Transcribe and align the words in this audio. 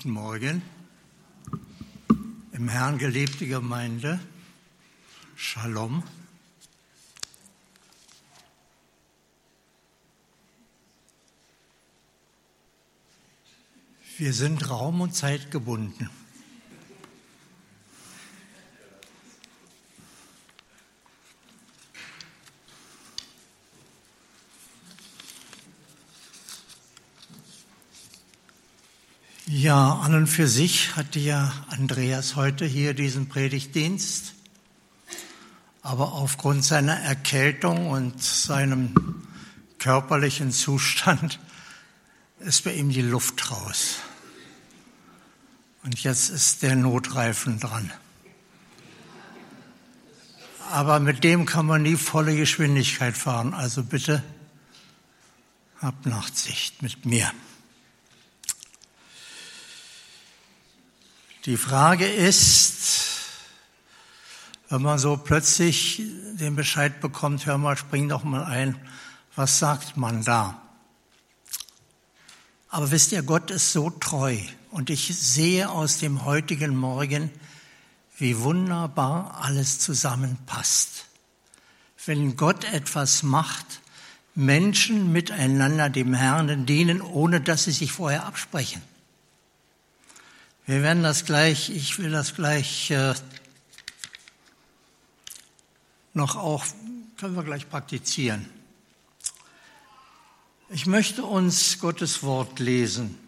Guten 0.00 0.12
Morgen. 0.12 0.62
Im 2.52 2.68
Herrn 2.68 2.98
geliebte 2.98 3.48
Gemeinde, 3.48 4.20
Shalom. 5.34 6.04
Wir 14.18 14.32
sind 14.32 14.70
Raum 14.70 15.00
und 15.00 15.16
Zeit 15.16 15.50
Ja, 29.60 29.94
an 29.94 30.14
und 30.14 30.28
für 30.28 30.46
sich 30.46 30.94
hatte 30.94 31.18
ja 31.18 31.52
Andreas 31.66 32.36
heute 32.36 32.64
hier 32.64 32.94
diesen 32.94 33.28
Predigtdienst, 33.28 34.34
aber 35.82 36.12
aufgrund 36.12 36.64
seiner 36.64 36.94
Erkältung 36.94 37.90
und 37.90 38.22
seinem 38.22 38.94
körperlichen 39.80 40.52
Zustand 40.52 41.40
ist 42.38 42.62
bei 42.62 42.72
ihm 42.72 42.90
die 42.90 43.02
Luft 43.02 43.50
raus. 43.50 43.96
Und 45.82 46.04
jetzt 46.04 46.30
ist 46.30 46.62
der 46.62 46.76
Notreifen 46.76 47.58
dran. 47.58 47.90
Aber 50.70 51.00
mit 51.00 51.24
dem 51.24 51.46
kann 51.46 51.66
man 51.66 51.82
nie 51.82 51.96
volle 51.96 52.36
Geschwindigkeit 52.36 53.18
fahren. 53.18 53.54
Also 53.54 53.82
bitte 53.82 54.22
habt 55.80 56.06
Nachsicht 56.06 56.80
mit 56.80 57.04
mir. 57.04 57.32
Die 61.44 61.56
Frage 61.56 62.06
ist, 62.06 63.18
wenn 64.68 64.82
man 64.82 64.98
so 64.98 65.16
plötzlich 65.16 66.02
den 66.32 66.56
Bescheid 66.56 67.00
bekommt, 67.00 67.46
hör 67.46 67.58
mal, 67.58 67.76
spring 67.76 68.08
doch 68.08 68.24
mal 68.24 68.44
ein, 68.44 68.76
was 69.36 69.60
sagt 69.60 69.96
man 69.96 70.24
da? 70.24 70.60
Aber 72.68 72.90
wisst 72.90 73.12
ihr, 73.12 73.22
Gott 73.22 73.50
ist 73.50 73.72
so 73.72 73.88
treu 73.88 74.36
und 74.70 74.90
ich 74.90 75.16
sehe 75.16 75.70
aus 75.70 75.98
dem 75.98 76.24
heutigen 76.24 76.76
Morgen, 76.76 77.30
wie 78.18 78.38
wunderbar 78.40 79.38
alles 79.42 79.78
zusammenpasst. 79.78 81.06
Wenn 82.04 82.36
Gott 82.36 82.64
etwas 82.64 83.22
macht, 83.22 83.80
Menschen 84.34 85.12
miteinander 85.12 85.88
dem 85.88 86.14
Herrn 86.14 86.66
dienen, 86.66 87.00
ohne 87.00 87.40
dass 87.40 87.64
sie 87.64 87.72
sich 87.72 87.92
vorher 87.92 88.26
absprechen. 88.26 88.82
Wir 90.68 90.82
werden 90.82 91.02
das 91.02 91.24
gleich, 91.24 91.70
ich 91.70 91.98
will 91.98 92.10
das 92.10 92.34
gleich 92.34 92.90
äh, 92.90 93.14
noch 96.12 96.36
auch, 96.36 96.66
können 97.16 97.34
wir 97.36 97.42
gleich 97.42 97.70
praktizieren. 97.70 98.46
Ich 100.68 100.84
möchte 100.84 101.24
uns 101.24 101.78
Gottes 101.78 102.22
Wort 102.22 102.58
lesen. 102.58 103.18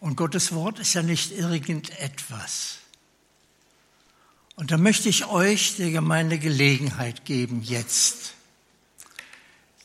Und 0.00 0.16
Gottes 0.16 0.52
Wort 0.52 0.78
ist 0.78 0.94
ja 0.94 1.02
nicht 1.02 1.30
irgendetwas. 1.30 2.78
Und 4.56 4.70
da 4.70 4.78
möchte 4.78 5.10
ich 5.10 5.26
euch, 5.26 5.76
der 5.76 5.90
Gemeinde, 5.90 6.38
Gelegenheit 6.38 7.26
geben, 7.26 7.60
jetzt 7.62 8.32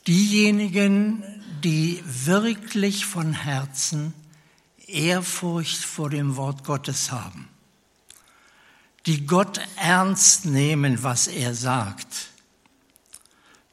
diejenigen, 0.06 1.43
die 1.64 2.02
wirklich 2.04 3.06
von 3.06 3.32
Herzen 3.32 4.12
Ehrfurcht 4.86 5.82
vor 5.82 6.10
dem 6.10 6.36
Wort 6.36 6.62
Gottes 6.62 7.10
haben, 7.10 7.48
die 9.06 9.26
Gott 9.26 9.60
ernst 9.76 10.44
nehmen, 10.44 11.02
was 11.02 11.26
er 11.26 11.54
sagt, 11.54 12.28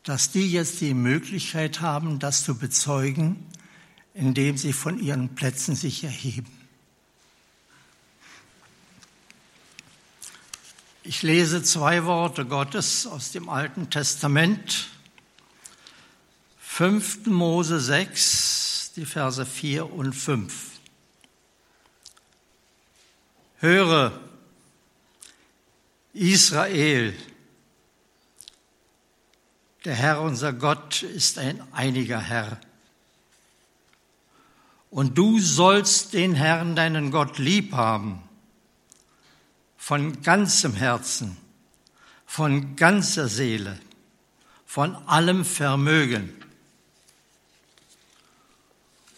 dass 0.03 0.31
die 0.31 0.49
jetzt 0.49 0.79
die 0.79 0.93
Möglichkeit 0.93 1.81
haben, 1.81 2.17
das 2.19 2.45
zu 2.45 2.55
bezeugen, 2.55 3.45
indem 4.13 4.57
sie 4.57 4.73
von 4.73 4.97
ihren 4.97 5.35
Plätzen 5.35 5.75
sich 5.75 6.05
erheben. 6.05 6.51
Ich 11.03 11.23
lese 11.23 11.61
zwei 11.61 12.05
Worte 12.05 12.45
Gottes 12.45 13.05
aus 13.05 13.31
dem 13.31 13.49
Alten 13.49 13.89
Testament 13.89 14.87
5. 16.81 17.27
Mose 17.27 17.79
6, 17.79 18.93
die 18.95 19.05
Verse 19.05 19.45
4 19.45 19.93
und 19.93 20.13
5. 20.13 20.71
Höre, 23.59 24.19
Israel, 26.13 27.13
der 29.85 29.93
Herr 29.93 30.21
unser 30.21 30.53
Gott 30.53 31.03
ist 31.03 31.37
ein 31.37 31.61
einiger 31.71 32.19
Herr. 32.19 32.59
Und 34.89 35.19
du 35.19 35.37
sollst 35.39 36.13
den 36.13 36.33
Herrn, 36.33 36.75
deinen 36.75 37.11
Gott, 37.11 37.37
lieb 37.37 37.73
haben, 37.73 38.23
von 39.77 40.23
ganzem 40.23 40.73
Herzen, 40.73 41.37
von 42.25 42.75
ganzer 42.75 43.27
Seele, 43.27 43.79
von 44.65 44.95
allem 45.07 45.45
Vermögen 45.45 46.40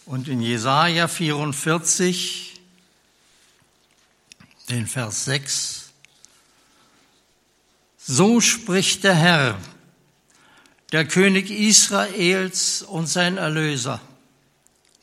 und 0.06 0.28
in 0.28 0.42
Jesaja 0.42 1.08
44, 1.08 2.60
den 4.70 4.88
Vers 4.88 5.26
6, 5.26 5.92
so 7.98 8.42
spricht 8.42 9.04
der 9.04 9.16
Herr, 9.16 9.60
der 10.92 11.08
König 11.08 11.50
Israels 11.50 12.82
und 12.82 13.08
sein 13.08 13.38
Erlöser, 13.38 14.02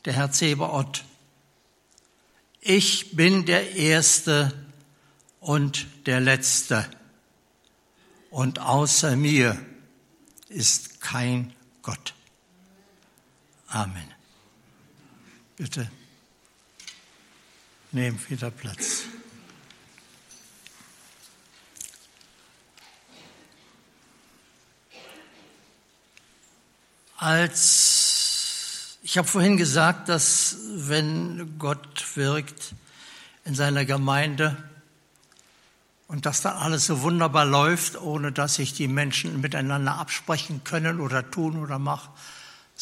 der 0.05 0.13
Herr 0.13 0.31
Zebaoth. 0.31 1.03
Ich 2.61 3.15
bin 3.15 3.45
der 3.45 3.75
Erste 3.75 4.53
und 5.39 5.87
der 6.05 6.19
Letzte, 6.19 6.87
und 8.29 8.59
außer 8.59 9.17
mir 9.17 9.59
ist 10.47 11.01
kein 11.01 11.53
Gott. 11.81 12.13
Amen. 13.67 14.20
Bitte 15.61 15.91
nehmt 17.91 18.31
wieder 18.31 18.49
Platz. 18.49 19.03
Als 27.15 28.97
ich 29.03 29.19
habe 29.19 29.27
vorhin 29.27 29.55
gesagt, 29.55 30.09
dass 30.09 30.57
wenn 30.73 31.59
Gott 31.59 32.17
wirkt 32.17 32.73
in 33.45 33.53
seiner 33.53 33.85
Gemeinde 33.85 34.57
und 36.07 36.25
dass 36.25 36.41
da 36.41 36.57
alles 36.57 36.87
so 36.87 37.03
wunderbar 37.03 37.45
läuft, 37.45 38.01
ohne 38.01 38.31
dass 38.31 38.55
sich 38.55 38.73
die 38.73 38.87
Menschen 38.87 39.41
miteinander 39.41 39.93
absprechen 39.99 40.63
können 40.63 40.99
oder 40.99 41.29
tun 41.29 41.61
oder 41.61 41.77
machen, 41.77 42.09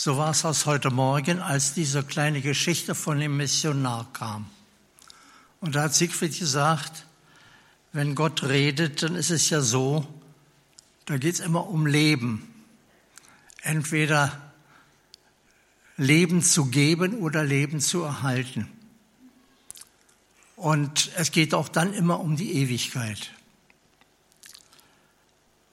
so 0.02 0.16
war 0.16 0.32
es 0.32 0.46
aus 0.46 0.66
heute 0.66 0.92
Morgen, 0.92 1.42
als 1.42 1.74
diese 1.74 2.04
kleine 2.04 2.40
Geschichte 2.40 2.96
von 2.96 3.20
dem 3.20 3.36
Missionar 3.36 4.08
kam. 4.14 4.50
Und 5.60 5.76
da 5.76 5.84
hat 5.84 5.94
Siegfried 5.94 6.40
gesagt, 6.40 7.06
wenn 7.92 8.16
Gott 8.16 8.44
redet, 8.44 9.04
dann 9.04 9.16
ist 9.16 9.30
es 9.30 9.50
ja 9.50 9.60
so, 9.60 10.08
da 11.04 11.18
geht 11.18 11.34
es 11.34 11.42
immer 11.42 11.68
um 11.68 11.86
Leben. 11.86 12.48
Entweder 13.62 14.54
Leben 15.98 16.44
zu 16.44 16.68
geben 16.68 17.16
oder 17.16 17.44
Leben 17.44 17.82
zu 17.82 18.04
erhalten. 18.04 18.72
Und 20.56 21.12
es 21.18 21.32
geht 21.32 21.54
auch 21.54 21.68
dann 21.68 21.94
immer 21.94 22.22
um 22.22 22.38
die 22.38 22.54
Ewigkeit. 22.54 23.32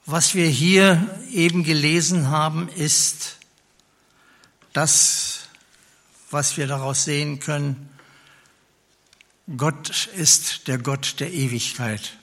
Was 0.05 0.34
wir 0.34 0.49
hier 0.49 1.17
eben 1.31 1.62
gelesen 1.62 2.29
haben, 2.29 2.69
ist, 2.70 3.35
das, 4.76 5.49
was 6.31 6.56
wir 6.56 6.67
daraus 6.67 7.05
sehen 7.05 7.40
können, 7.40 7.88
Gott 9.56 10.06
ist 10.08 10.69
der 10.69 10.78
Gott 10.78 11.17
der 11.20 11.32
Ewigkeit. 11.32 12.17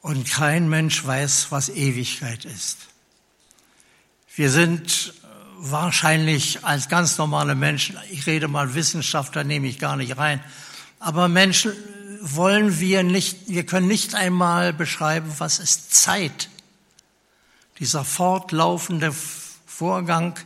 Und 0.00 0.30
kein 0.30 0.68
Mensch 0.68 1.04
weiß, 1.04 1.48
was 1.50 1.68
Ewigkeit 1.68 2.44
ist. 2.44 2.78
Wir 4.34 4.50
sind 4.50 5.12
wahrscheinlich 5.58 6.64
als 6.64 6.88
ganz 6.88 7.18
normale 7.18 7.54
Menschen, 7.54 7.98
ich 8.10 8.26
rede 8.26 8.48
mal 8.48 8.74
Wissenschaftler, 8.74 9.44
nehme 9.44 9.66
ich 9.66 9.78
gar 9.78 9.96
nicht 9.96 10.16
rein, 10.16 10.42
aber 11.00 11.28
Menschen 11.28 11.72
wollen 12.20 12.78
wir 12.78 13.02
nicht, 13.02 13.48
wir 13.48 13.66
können 13.66 13.88
nicht 13.88 14.14
einmal 14.14 14.72
beschreiben, 14.72 15.32
was 15.38 15.58
ist 15.58 15.94
Zeit. 15.94 16.48
Dieser 17.80 18.04
fortlaufende 18.04 19.12
Vorgang, 19.78 20.36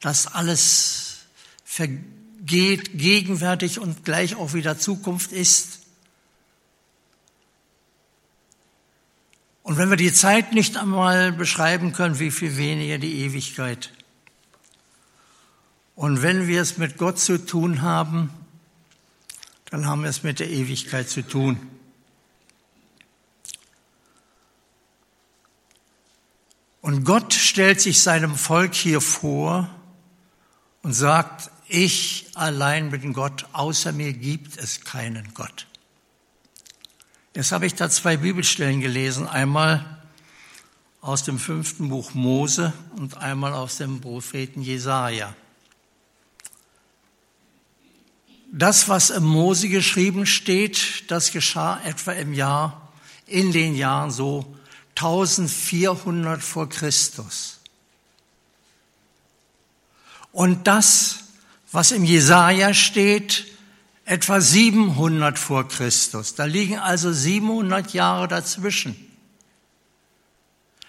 dass 0.00 0.26
alles 0.26 1.18
vergeht, 1.64 2.98
gegenwärtig 2.98 3.78
und 3.78 4.04
gleich 4.04 4.34
auch 4.34 4.54
wieder 4.54 4.76
Zukunft 4.76 5.30
ist. 5.30 5.82
Und 9.62 9.78
wenn 9.78 9.88
wir 9.88 9.96
die 9.96 10.12
Zeit 10.12 10.52
nicht 10.52 10.76
einmal 10.76 11.30
beschreiben 11.30 11.92
können, 11.92 12.18
wie 12.18 12.32
viel 12.32 12.56
weniger 12.56 12.98
die 12.98 13.20
Ewigkeit. 13.20 13.92
Und 15.94 16.22
wenn 16.22 16.48
wir 16.48 16.60
es 16.60 16.76
mit 16.76 16.98
Gott 16.98 17.20
zu 17.20 17.46
tun 17.46 17.82
haben, 17.82 18.30
dann 19.70 19.86
haben 19.86 20.02
wir 20.02 20.10
es 20.10 20.24
mit 20.24 20.40
der 20.40 20.50
Ewigkeit 20.50 21.08
zu 21.08 21.22
tun. 21.22 21.60
Und 26.86 27.02
Gott 27.02 27.34
stellt 27.34 27.80
sich 27.80 28.00
seinem 28.00 28.36
Volk 28.36 28.72
hier 28.72 29.00
vor 29.00 29.68
und 30.84 30.92
sagt, 30.92 31.50
ich 31.66 32.26
allein 32.34 32.92
bin 32.92 33.12
Gott, 33.12 33.44
außer 33.52 33.90
mir 33.90 34.12
gibt 34.12 34.56
es 34.56 34.82
keinen 34.84 35.34
Gott. 35.34 35.66
Jetzt 37.34 37.50
habe 37.50 37.66
ich 37.66 37.74
da 37.74 37.90
zwei 37.90 38.18
Bibelstellen 38.18 38.80
gelesen, 38.80 39.26
einmal 39.26 39.98
aus 41.00 41.24
dem 41.24 41.40
fünften 41.40 41.88
Buch 41.88 42.14
Mose 42.14 42.72
und 42.94 43.16
einmal 43.16 43.52
aus 43.52 43.78
dem 43.78 44.00
Propheten 44.00 44.62
Jesaja. 44.62 45.34
Das, 48.52 48.88
was 48.88 49.10
im 49.10 49.24
Mose 49.24 49.68
geschrieben 49.68 50.24
steht, 50.24 51.10
das 51.10 51.32
geschah 51.32 51.80
etwa 51.84 52.12
im 52.12 52.32
Jahr, 52.32 52.92
in 53.26 53.50
den 53.50 53.74
Jahren 53.74 54.12
so 54.12 54.55
1400 54.96 56.42
vor 56.42 56.68
Christus. 56.68 57.58
Und 60.32 60.66
das, 60.66 61.20
was 61.72 61.92
im 61.92 62.04
Jesaja 62.04 62.74
steht, 62.74 63.46
etwa 64.06 64.40
700 64.40 65.38
vor 65.38 65.68
Christus. 65.68 66.34
Da 66.34 66.44
liegen 66.44 66.78
also 66.78 67.12
700 67.12 67.92
Jahre 67.92 68.28
dazwischen. 68.28 68.96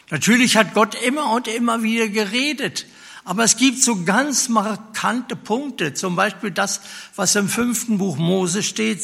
Natürlich 0.10 0.56
hat 0.56 0.74
Gott 0.74 0.96
immer 0.96 1.34
und 1.34 1.48
immer 1.48 1.84
wieder 1.84 2.08
geredet, 2.08 2.86
aber 3.26 3.44
es 3.44 3.58
gibt 3.58 3.84
so 3.84 4.06
ganz 4.06 4.48
markante 4.48 5.36
Punkte, 5.36 5.94
zum 5.94 6.16
Beispiel 6.16 6.52
das, 6.52 6.80
was 7.16 7.36
im 7.36 7.50
fünften 7.50 7.98
Buch 7.98 8.16
Mose 8.16 8.64
steht, 8.64 9.02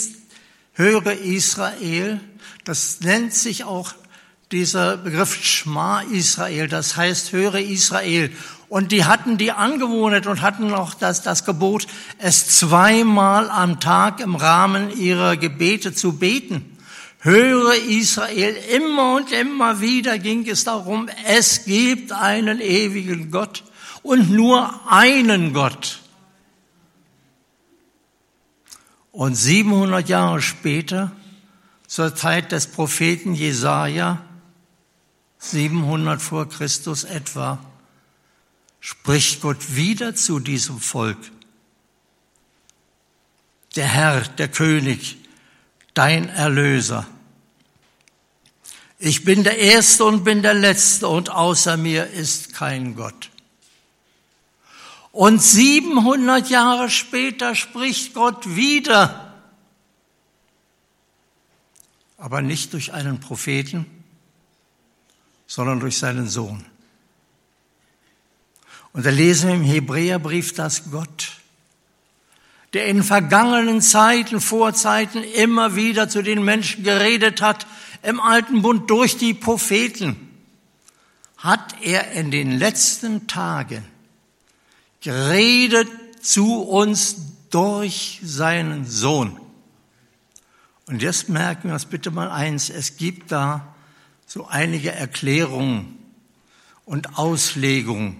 höre 0.71 1.11
Israel, 1.11 2.21
das 2.63 3.01
nennt 3.01 3.33
sich 3.33 3.65
auch 3.65 3.93
dieser 4.53 4.97
Begriff 4.97 5.43
Schma 5.43 6.01
Israel, 6.01 6.67
das 6.67 6.95
heißt, 6.95 7.31
höre 7.31 7.55
Israel. 7.55 8.31
Und 8.69 8.91
die 8.91 9.03
hatten 9.03 9.37
die 9.37 9.51
Angewohnheit 9.51 10.27
und 10.27 10.41
hatten 10.41 10.73
auch 10.73 10.93
das, 10.93 11.23
das 11.23 11.43
Gebot, 11.43 11.87
es 12.19 12.59
zweimal 12.59 13.49
am 13.49 13.79
Tag 13.79 14.19
im 14.19 14.35
Rahmen 14.35 14.95
ihrer 14.95 15.37
Gebete 15.37 15.93
zu 15.93 16.13
beten. 16.17 16.77
Höre 17.19 17.73
Israel, 17.73 18.55
immer 18.75 19.15
und 19.15 19.31
immer 19.31 19.81
wieder 19.81 20.19
ging 20.19 20.47
es 20.47 20.63
darum, 20.63 21.09
es 21.25 21.65
gibt 21.65 22.11
einen 22.11 22.61
ewigen 22.61 23.31
Gott 23.31 23.63
und 24.03 24.29
nur 24.29 24.91
einen 24.91 25.53
Gott. 25.53 25.99
Und 29.11 29.35
700 29.35 30.07
Jahre 30.09 30.41
später, 30.41 31.11
zur 31.87 32.15
Zeit 32.15 32.51
des 32.51 32.67
Propheten 32.67 33.35
Jesaja, 33.35 34.21
700 35.43 36.21
vor 36.21 36.47
Christus 36.47 37.03
etwa, 37.03 37.59
spricht 38.79 39.41
Gott 39.41 39.75
wieder 39.75 40.15
zu 40.15 40.39
diesem 40.39 40.79
Volk. 40.79 41.17
Der 43.75 43.85
Herr, 43.85 44.21
der 44.21 44.47
König, 44.47 45.17
dein 45.93 46.29
Erlöser. 46.29 47.05
Ich 48.99 49.25
bin 49.25 49.43
der 49.43 49.57
Erste 49.57 50.05
und 50.05 50.23
bin 50.23 50.41
der 50.43 50.53
Letzte 50.53 51.09
und 51.09 51.29
außer 51.29 51.75
mir 51.75 52.07
ist 52.07 52.53
kein 52.53 52.95
Gott. 52.95 53.29
Und 55.11 55.41
700 55.41 56.49
Jahre 56.49 56.89
später 56.89 57.53
spricht 57.53 58.13
Gott 58.13 58.55
wieder, 58.55 59.33
aber 62.17 62.41
nicht 62.41 62.71
durch 62.71 62.93
einen 62.93 63.19
Propheten, 63.19 64.02
sondern 65.53 65.79
durch 65.79 65.99
seinen 65.99 66.27
Sohn. 66.27 66.65
Und 68.91 69.05
da 69.05 69.11
lesen 69.11 69.49
wir 69.49 69.55
im 69.55 69.63
Hebräerbrief, 69.63 70.55
dass 70.55 70.89
Gott, 70.89 71.33
der 72.73 72.87
in 72.87 73.03
vergangenen 73.03 73.79
Zeiten, 73.79 74.41
Vorzeiten 74.41 75.23
immer 75.23 75.75
wieder 75.75 76.09
zu 76.09 76.23
den 76.23 76.43
Menschen 76.43 76.83
geredet 76.83 77.43
hat, 77.43 77.67
im 78.01 78.19
alten 78.19 78.63
Bund 78.63 78.89
durch 78.89 79.17
die 79.17 79.35
Propheten, 79.35 80.15
hat 81.37 81.75
er 81.83 82.13
in 82.13 82.31
den 82.31 82.57
letzten 82.57 83.27
Tagen 83.27 83.85
geredet 85.01 85.87
zu 86.19 86.63
uns 86.63 87.17
durch 87.51 88.21
seinen 88.23 88.87
Sohn. 88.87 89.39
Und 90.87 91.03
jetzt 91.03 91.29
merken 91.29 91.67
wir 91.67 91.75
uns 91.75 91.85
bitte 91.85 92.09
mal 92.09 92.31
eins, 92.31 92.71
es 92.71 92.97
gibt 92.97 93.31
da 93.31 93.72
so 94.33 94.47
einige 94.47 94.91
Erklärungen 94.91 95.95
und 96.85 97.19
Auslegungen. 97.19 98.19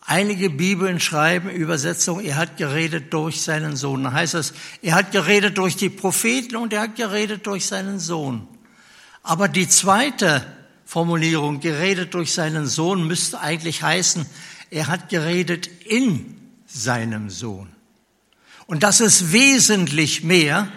Einige 0.00 0.48
Bibeln 0.48 0.98
schreiben 0.98 1.50
Übersetzung, 1.50 2.20
er 2.20 2.36
hat 2.36 2.56
geredet 2.56 3.12
durch 3.12 3.42
seinen 3.42 3.76
Sohn. 3.76 4.02
Da 4.02 4.12
heißt 4.12 4.32
es, 4.32 4.54
er 4.80 4.94
hat 4.94 5.12
geredet 5.12 5.58
durch 5.58 5.76
die 5.76 5.90
Propheten 5.90 6.56
und 6.56 6.72
er 6.72 6.80
hat 6.80 6.96
geredet 6.96 7.46
durch 7.46 7.66
seinen 7.66 8.00
Sohn. 8.00 8.48
Aber 9.22 9.46
die 9.46 9.68
zweite 9.68 10.42
Formulierung, 10.86 11.60
geredet 11.60 12.14
durch 12.14 12.32
seinen 12.32 12.66
Sohn, 12.66 13.06
müsste 13.06 13.40
eigentlich 13.40 13.82
heißen, 13.82 14.24
er 14.70 14.86
hat 14.86 15.10
geredet 15.10 15.66
in 15.84 16.34
seinem 16.66 17.28
Sohn. 17.28 17.68
Und 18.64 18.82
das 18.82 19.00
ist 19.00 19.34
wesentlich 19.34 20.24
mehr, 20.24 20.72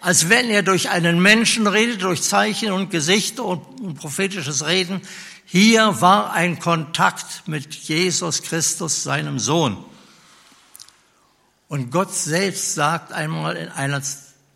als 0.00 0.28
wenn 0.28 0.50
er 0.50 0.62
durch 0.62 0.90
einen 0.90 1.20
Menschen 1.20 1.66
redet, 1.66 2.02
durch 2.02 2.22
Zeichen 2.22 2.72
und 2.72 2.90
Gesichter 2.90 3.44
und 3.44 3.94
prophetisches 3.96 4.66
Reden. 4.66 5.00
Hier 5.44 6.00
war 6.00 6.32
ein 6.32 6.58
Kontakt 6.58 7.46
mit 7.46 7.74
Jesus 7.74 8.42
Christus, 8.42 9.02
seinem 9.02 9.38
Sohn. 9.38 9.84
Und 11.68 11.90
Gott 11.90 12.14
selbst 12.14 12.74
sagt 12.74 13.12
einmal 13.12 13.56
in 13.56 13.68
einer 13.68 14.02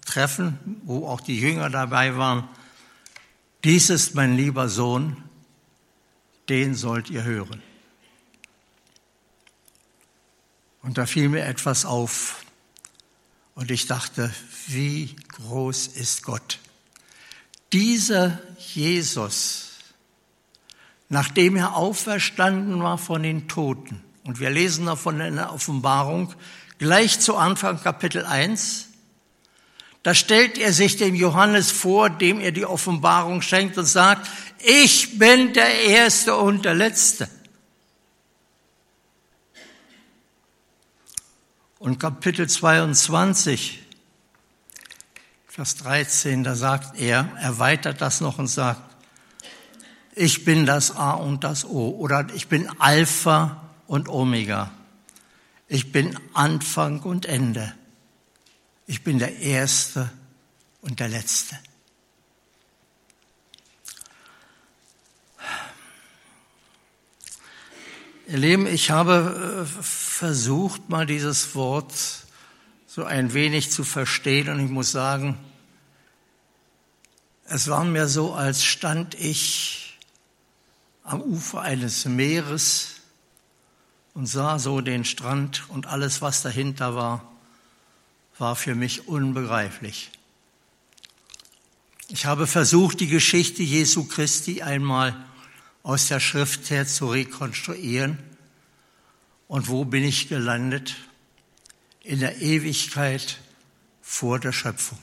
Treffen, 0.04 0.80
wo 0.84 1.06
auch 1.06 1.20
die 1.20 1.38
Jünger 1.38 1.70
dabei 1.70 2.16
waren, 2.16 2.48
dies 3.64 3.90
ist 3.90 4.14
mein 4.14 4.36
lieber 4.36 4.68
Sohn, 4.68 5.16
den 6.48 6.74
sollt 6.74 7.10
ihr 7.10 7.22
hören. 7.22 7.62
Und 10.82 10.98
da 10.98 11.06
fiel 11.06 11.28
mir 11.28 11.44
etwas 11.44 11.84
auf. 11.84 12.41
Und 13.54 13.70
ich 13.70 13.86
dachte, 13.86 14.32
wie 14.66 15.14
groß 15.32 15.88
ist 15.88 16.22
Gott? 16.22 16.58
Dieser 17.72 18.38
Jesus, 18.58 19.70
nachdem 21.08 21.56
er 21.56 21.76
auferstanden 21.76 22.82
war 22.82 22.98
von 22.98 23.22
den 23.22 23.48
Toten, 23.48 24.02
und 24.24 24.40
wir 24.40 24.50
lesen 24.50 24.86
davon 24.86 25.20
in 25.20 25.36
der 25.36 25.52
Offenbarung, 25.52 26.32
gleich 26.78 27.20
zu 27.20 27.36
Anfang 27.36 27.80
Kapitel 27.80 28.24
1, 28.24 28.88
da 30.02 30.14
stellt 30.14 30.58
er 30.58 30.72
sich 30.72 30.96
dem 30.96 31.14
Johannes 31.14 31.70
vor, 31.70 32.10
dem 32.10 32.40
er 32.40 32.52
die 32.52 32.66
Offenbarung 32.66 33.40
schenkt 33.40 33.78
und 33.78 33.84
sagt, 33.84 34.28
ich 34.58 35.18
bin 35.18 35.52
der 35.52 35.82
Erste 35.84 36.36
und 36.36 36.64
der 36.64 36.74
Letzte. 36.74 37.28
Und 41.82 41.98
Kapitel 41.98 42.48
22, 42.48 43.82
Vers 45.48 45.74
13, 45.78 46.44
da 46.44 46.54
sagt 46.54 46.96
er, 46.96 47.28
erweitert 47.40 48.00
das 48.00 48.20
noch 48.20 48.38
und 48.38 48.46
sagt, 48.46 48.80
ich 50.14 50.44
bin 50.44 50.64
das 50.64 50.94
A 50.94 51.10
und 51.10 51.42
das 51.42 51.64
O 51.64 51.88
oder 51.98 52.28
ich 52.36 52.46
bin 52.46 52.70
Alpha 52.78 53.68
und 53.88 54.08
Omega. 54.08 54.70
Ich 55.66 55.90
bin 55.90 56.16
Anfang 56.34 57.00
und 57.00 57.26
Ende. 57.26 57.74
Ich 58.86 59.02
bin 59.02 59.18
der 59.18 59.38
Erste 59.40 60.08
und 60.82 61.00
der 61.00 61.08
Letzte. 61.08 61.58
Ihr 68.28 68.38
Lieben, 68.38 68.68
ich 68.68 68.92
habe 68.92 69.66
äh, 69.66 69.82
versucht, 70.22 70.88
mal 70.88 71.04
dieses 71.04 71.56
Wort 71.56 71.92
so 72.86 73.02
ein 73.02 73.34
wenig 73.34 73.72
zu 73.72 73.82
verstehen 73.82 74.48
und 74.50 74.64
ich 74.64 74.70
muss 74.70 74.92
sagen, 74.92 75.36
es 77.46 77.66
war 77.66 77.82
mir 77.82 78.06
so, 78.06 78.32
als 78.32 78.62
stand 78.62 79.16
ich 79.16 79.98
am 81.02 81.20
Ufer 81.20 81.62
eines 81.62 82.04
Meeres 82.04 83.00
und 84.14 84.26
sah 84.26 84.60
so 84.60 84.80
den 84.80 85.04
Strand 85.04 85.68
und 85.70 85.86
alles, 85.86 86.22
was 86.22 86.42
dahinter 86.42 86.94
war, 86.94 87.28
war 88.38 88.54
für 88.54 88.76
mich 88.76 89.08
unbegreiflich. 89.08 90.12
Ich 92.06 92.26
habe 92.26 92.46
versucht, 92.46 93.00
die 93.00 93.08
Geschichte 93.08 93.64
Jesu 93.64 94.04
Christi 94.04 94.62
einmal 94.62 95.16
aus 95.82 96.06
der 96.06 96.20
Schrift 96.20 96.70
her 96.70 96.86
zu 96.86 97.08
rekonstruieren. 97.08 98.31
Und 99.52 99.68
wo 99.68 99.84
bin 99.84 100.02
ich 100.02 100.28
gelandet? 100.28 100.96
In 102.00 102.20
der 102.20 102.40
Ewigkeit 102.40 103.38
vor 104.00 104.38
der 104.38 104.50
Schöpfung. 104.50 104.98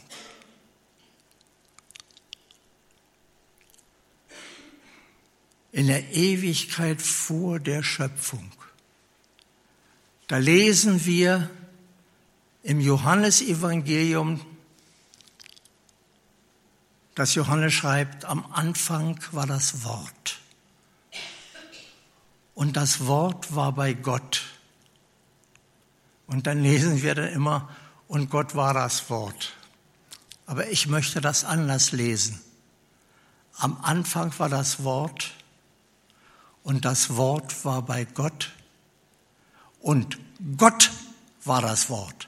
In 5.71 5.85
der 5.85 6.13
Ewigkeit 6.13 6.99
vor 6.99 7.59
der 7.59 7.83
Schöpfung. 7.83 8.51
Da 10.25 10.39
lesen 10.39 11.05
wir 11.05 11.47
im 12.63 12.81
Johannesevangelium, 12.81 14.43
dass 17.13 17.35
Johannes 17.35 17.73
schreibt, 17.73 18.25
am 18.25 18.51
Anfang 18.51 19.23
war 19.31 19.45
das 19.45 19.83
Wort. 19.83 20.38
Und 22.59 22.75
das 22.75 23.07
Wort 23.07 23.55
war 23.55 23.71
bei 23.71 23.93
Gott. 23.93 24.41
Und 26.27 26.45
dann 26.45 26.61
lesen 26.61 27.01
wir 27.01 27.15
dann 27.15 27.29
immer, 27.29 27.69
und 28.09 28.29
Gott 28.29 28.53
war 28.53 28.73
das 28.73 29.09
Wort. 29.09 29.53
Aber 30.45 30.67
ich 30.67 30.85
möchte 30.85 31.21
das 31.21 31.45
anders 31.45 31.93
lesen. 31.93 32.41
Am 33.55 33.79
Anfang 33.81 34.37
war 34.39 34.49
das 34.49 34.83
Wort 34.83 35.31
und 36.61 36.83
das 36.83 37.15
Wort 37.15 37.63
war 37.63 37.81
bei 37.81 38.03
Gott 38.03 38.51
und 39.79 40.19
Gott 40.57 40.91
war 41.45 41.61
das 41.61 41.89
Wort. 41.89 42.27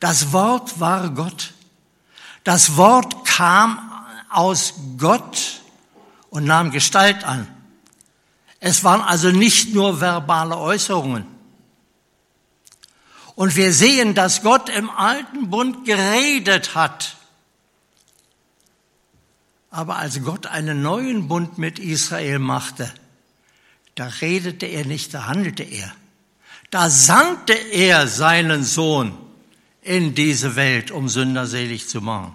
Das 0.00 0.32
Wort 0.32 0.80
war 0.80 1.08
Gott. 1.10 1.54
Das 2.42 2.76
Wort 2.76 3.24
kam 3.26 3.78
aus 4.28 4.74
Gott 4.98 5.62
und 6.30 6.46
nahm 6.46 6.72
Gestalt 6.72 7.22
an. 7.22 7.59
Es 8.60 8.84
waren 8.84 9.00
also 9.00 9.30
nicht 9.30 9.74
nur 9.74 10.00
verbale 10.00 10.56
Äußerungen. 10.58 11.24
Und 13.34 13.56
wir 13.56 13.72
sehen, 13.72 14.14
dass 14.14 14.42
Gott 14.42 14.68
im 14.68 14.90
alten 14.90 15.48
Bund 15.48 15.86
geredet 15.86 16.74
hat. 16.74 17.16
Aber 19.70 19.96
als 19.96 20.22
Gott 20.22 20.46
einen 20.46 20.82
neuen 20.82 21.26
Bund 21.26 21.56
mit 21.56 21.78
Israel 21.78 22.38
machte, 22.38 22.92
da 23.94 24.06
redete 24.20 24.66
er 24.66 24.84
nicht, 24.84 25.14
da 25.14 25.26
handelte 25.26 25.62
er. 25.62 25.90
Da 26.70 26.90
sandte 26.90 27.54
er 27.54 28.06
seinen 28.08 28.62
Sohn 28.62 29.16
in 29.80 30.14
diese 30.14 30.54
Welt, 30.56 30.90
um 30.90 31.08
Sünder 31.08 31.46
selig 31.46 31.88
zu 31.88 32.00
machen. 32.00 32.34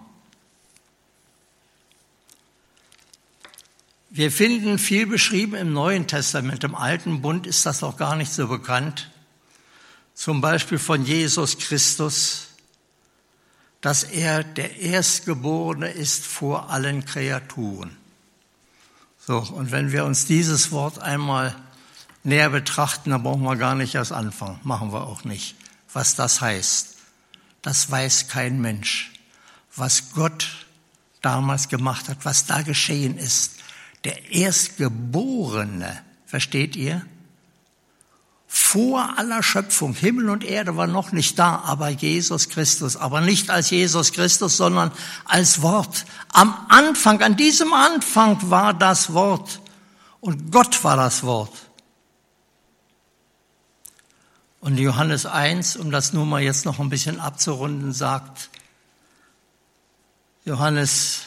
Wir 4.16 4.32
finden 4.32 4.80
viel 4.80 5.08
beschrieben 5.08 5.56
im 5.56 5.74
Neuen 5.74 6.08
Testament. 6.08 6.64
Im 6.64 6.74
Alten 6.74 7.22
Bund 7.22 7.46
ist 7.46 7.66
das 7.66 7.84
auch 7.84 7.98
gar 7.98 8.16
nicht 8.16 8.32
so 8.32 8.48
bekannt. 8.48 9.12
Zum 10.14 10.40
Beispiel 10.40 10.80
von 10.80 11.04
Jesus 11.04 11.58
Christus, 11.58 12.48
dass 13.82 14.04
er 14.04 14.46
der 14.46 14.80
Erstgeborene 14.80 15.90
ist 15.90 16.26
vor 16.26 16.70
allen 16.70 17.04
Kreaturen. 17.04 17.98
So, 19.20 19.40
und 19.40 19.74
wenn 19.74 19.92
wir 19.92 20.06
uns 20.06 20.26
dieses 20.26 20.72
Wort 20.72 21.00
einmal 21.00 21.54
näher 22.24 22.52
betrachten, 22.52 23.10
dann 23.10 23.24
brauchen 23.24 23.44
wir 23.44 23.58
gar 23.58 23.76
nicht 23.76 23.96
erst 23.96 24.14
anfangen. 24.14 24.62
Machen 24.64 24.94
wir 24.94 25.02
auch 25.02 25.26
nicht. 25.26 25.58
Was 25.92 26.16
das 26.16 26.40
heißt, 26.40 26.96
das 27.62 27.92
weiß 27.92 28.30
kein 28.30 28.62
Mensch. 28.62 29.12
Was 29.76 30.14
Gott 30.14 30.66
damals 31.22 31.68
gemacht 31.68 32.08
hat, 32.08 32.24
was 32.24 32.46
da 32.46 32.62
geschehen 32.62 33.18
ist. 33.18 33.56
Der 34.06 34.32
Erstgeborene, 34.32 36.02
versteht 36.26 36.76
ihr? 36.76 37.06
Vor 38.48 39.18
aller 39.18 39.44
Schöpfung, 39.44 39.94
Himmel 39.94 40.30
und 40.30 40.44
Erde 40.44 40.78
war 40.78 40.88
noch 40.88 41.12
nicht 41.12 41.38
da, 41.38 41.58
aber 41.66 41.90
Jesus 41.90 42.48
Christus, 42.48 42.96
aber 42.96 43.20
nicht 43.20 43.50
als 43.50 43.70
Jesus 43.70 44.14
Christus, 44.14 44.56
sondern 44.56 44.92
als 45.26 45.62
Wort. 45.62 46.06
Am 46.32 46.56
Anfang, 46.70 47.22
an 47.22 47.36
diesem 47.36 47.74
Anfang 47.74 48.50
war 48.50 48.74
das 48.74 49.12
Wort 49.12 49.60
und 50.22 50.52
Gott 50.52 50.84
war 50.84 50.96
das 50.96 51.24
Wort. 51.24 51.52
Und 54.62 54.78
Johannes 54.78 55.26
1, 55.26 55.76
um 55.78 55.92
das 55.92 56.14
nur 56.14 56.26
mal 56.26 56.42
jetzt 56.42 56.66
noch 56.66 56.80
ein 56.80 56.90
bisschen 56.90 57.20
abzurunden, 57.20 57.92
sagt, 57.92 58.50
Johannes 60.46 61.24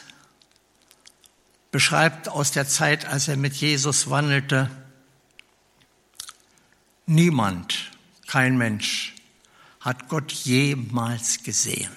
beschreibt 1.71 2.29
aus 2.29 2.51
der 2.51 2.67
Zeit, 2.67 3.05
als 3.05 3.27
er 3.27 3.37
mit 3.37 3.53
Jesus 3.55 4.09
wandelte, 4.09 4.69
niemand, 7.05 7.91
kein 8.27 8.57
Mensch 8.57 9.15
hat 9.79 10.09
Gott 10.09 10.31
jemals 10.31 11.43
gesehen. 11.43 11.91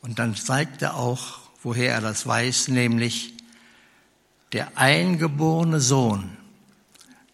Und 0.00 0.18
dann 0.18 0.34
zeigt 0.36 0.82
er 0.82 0.94
auch, 0.94 1.40
woher 1.62 1.92
er 1.92 2.00
das 2.00 2.26
weiß, 2.26 2.68
nämlich 2.68 3.34
der 4.52 4.78
eingeborene 4.78 5.80
Sohn, 5.80 6.36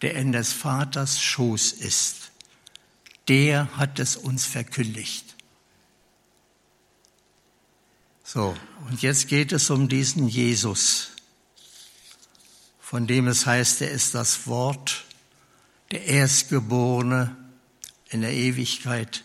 der 0.01 0.15
in 0.15 0.33
des 0.33 0.53
Vaters 0.53 1.21
Schoß 1.21 1.73
ist, 1.73 2.33
der 3.29 3.77
hat 3.77 3.99
es 3.99 4.17
uns 4.17 4.45
verkündigt. 4.45 5.32
So, 8.33 8.57
und 8.89 9.03
jetzt 9.03 9.29
geht 9.29 9.53
es 9.53 9.69
um 9.69 9.91
diesen 9.91 10.27
Jesus, 10.27 11.09
von 12.81 13.07
dem 13.07 13.29
es 13.29 13.45
heißt, 13.45 13.83
er 13.83 13.91
ist 13.91 14.15
das 14.15 14.47
Wort, 14.47 15.05
der 15.91 16.07
Erstgeborene 16.07 17.37
in 18.09 18.23
der 18.23 18.33
Ewigkeit. 18.33 19.23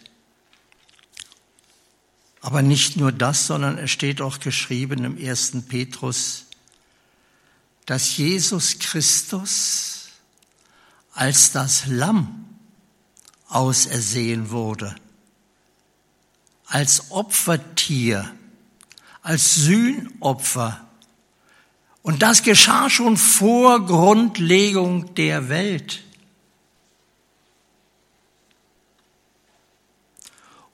Aber 2.42 2.62
nicht 2.62 2.98
nur 2.98 3.14
das, 3.14 3.48
sondern 3.48 3.78
es 3.78 3.92
steht 3.92 4.20
auch 4.20 4.42
geschrieben 4.42 5.06
im 5.06 5.18
ersten 5.18 5.64
Petrus, 5.64 6.48
dass 7.86 8.18
Jesus 8.18 8.78
Christus 8.78 10.10
als 11.14 11.54
das 11.54 11.86
Lamm 11.88 12.46
ausersehen 13.48 14.50
wurde, 14.50 14.98
als 16.66 17.10
Opfertier, 17.10 18.37
als 19.22 19.56
Sühnopfer. 19.56 20.86
Und 22.02 22.22
das 22.22 22.44
geschah 22.44 22.90
schon 22.90 23.18
vor 23.18 23.86
Grundlegung 23.86 25.14
der 25.16 25.50
Welt. 25.50 26.04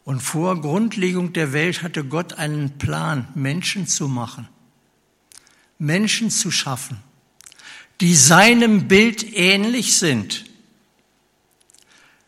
Und 0.06 0.22
vor 0.22 0.60
Grundlegung 0.62 1.34
der 1.34 1.54
Welt 1.54 1.82
hatte 1.82 2.04
Gott 2.04 2.34
einen 2.34 2.78
Plan, 2.78 3.28
Menschen 3.36 3.88
zu 3.88 4.08
machen, 4.08 4.48
Menschen 5.80 6.30
zu 6.30 6.52
schaffen 6.52 7.02
die 8.04 8.16
seinem 8.16 8.88
Bild 8.90 9.34
ähnlich 9.34 9.98
sind. 9.98 10.46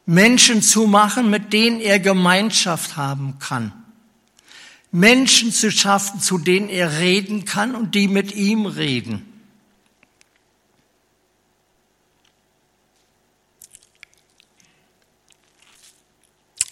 Menschen 0.05 0.61
zu 0.61 0.87
machen, 0.87 1.29
mit 1.29 1.51
denen 1.51 1.81
er 1.81 1.99
Gemeinschaft 1.99 2.95
haben 2.95 3.39
kann. 3.39 3.73
Menschen 4.95 5.51
zu 5.51 5.71
schaffen, 5.71 6.21
zu 6.21 6.37
denen 6.37 6.69
er 6.69 6.99
reden 6.99 7.43
kann 7.43 7.75
und 7.75 7.95
die 7.95 8.07
mit 8.07 8.33
ihm 8.33 8.65
reden. 8.65 9.25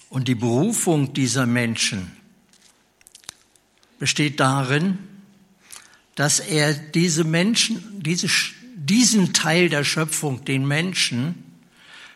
Und 0.09 0.29
die 0.29 0.35
Berufung 0.35 1.13
dieser 1.13 1.45
Menschen 1.45 2.15
besteht 3.99 4.39
darin, 4.39 4.99
dass 6.15 6.39
er 6.39 6.73
diese 6.73 7.25
Menschen, 7.25 8.01
diese 8.01 8.29
diesen 8.75 9.33
Teil 9.33 9.67
der 9.67 9.83
Schöpfung, 9.83 10.45
den 10.45 10.65
Menschen, 10.65 11.43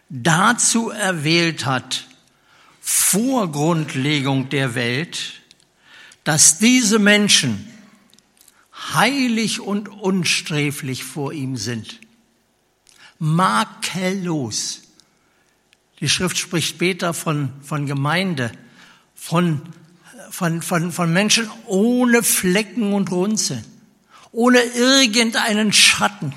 dazu 0.08 0.90
erwählt 0.90 1.66
hat, 1.66 2.08
vor 2.80 3.52
Grundlegung 3.52 4.48
der 4.48 4.74
Welt, 4.74 5.42
dass 6.28 6.58
diese 6.58 7.00
Menschen 7.00 7.66
heilig 8.94 9.62
und 9.62 9.88
unsträflich 9.88 11.06
vor 11.06 11.32
ihm 11.32 11.56
sind. 11.56 12.02
Makellos. 13.18 14.82
Die 16.02 16.10
Schrift 16.10 16.38
spricht 16.38 16.68
später 16.68 17.14
von, 17.14 17.54
von 17.64 17.86
Gemeinde, 17.86 18.52
von, 19.16 19.62
von, 20.30 20.62
von, 20.62 20.92
von 20.92 21.14
Menschen 21.14 21.50
ohne 21.66 22.22
Flecken 22.24 22.92
und 22.92 23.10
Runzeln, 23.10 23.64
ohne 24.34 24.60
irgendeinen 24.60 25.72
Schatten. 25.72 26.34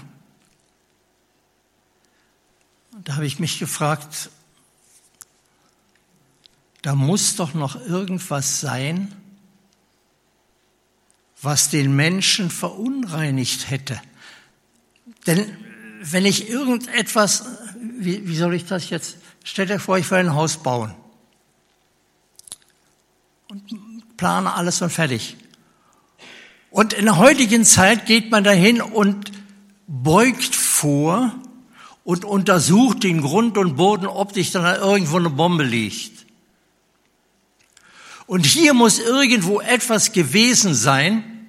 da 3.02 3.16
habe 3.16 3.26
ich 3.26 3.40
mich 3.40 3.58
gefragt, 3.58 4.30
da 6.82 6.94
muss 6.94 7.34
doch 7.34 7.54
noch 7.54 7.74
irgendwas 7.74 8.60
sein, 8.60 9.19
was 11.42 11.70
den 11.70 11.94
Menschen 11.94 12.50
verunreinigt 12.50 13.70
hätte. 13.70 14.00
Denn 15.26 15.56
wenn 16.02 16.24
ich 16.24 16.48
irgendetwas, 16.48 17.44
wie, 17.98 18.26
wie 18.26 18.36
soll 18.36 18.54
ich 18.54 18.66
das 18.66 18.90
jetzt, 18.90 19.16
stell 19.44 19.66
dir 19.66 19.78
vor, 19.78 19.98
ich 19.98 20.10
will 20.10 20.18
ein 20.18 20.34
Haus 20.34 20.58
bauen 20.58 20.94
und 23.48 24.16
plane 24.16 24.54
alles 24.54 24.80
und 24.82 24.90
fertig. 24.90 25.36
Und 26.70 26.92
in 26.92 27.06
der 27.06 27.16
heutigen 27.16 27.64
Zeit 27.64 28.06
geht 28.06 28.30
man 28.30 28.44
dahin 28.44 28.80
und 28.80 29.32
beugt 29.88 30.54
vor 30.54 31.34
und 32.04 32.24
untersucht 32.24 33.02
den 33.02 33.22
Grund 33.22 33.58
und 33.58 33.76
Boden, 33.76 34.06
ob 34.06 34.36
nicht 34.36 34.54
da 34.54 34.76
irgendwo 34.76 35.16
eine 35.16 35.30
Bombe 35.30 35.64
liegt. 35.64 36.19
Und 38.30 38.46
hier 38.46 38.74
muss 38.74 39.00
irgendwo 39.00 39.60
etwas 39.60 40.12
gewesen 40.12 40.72
sein, 40.72 41.48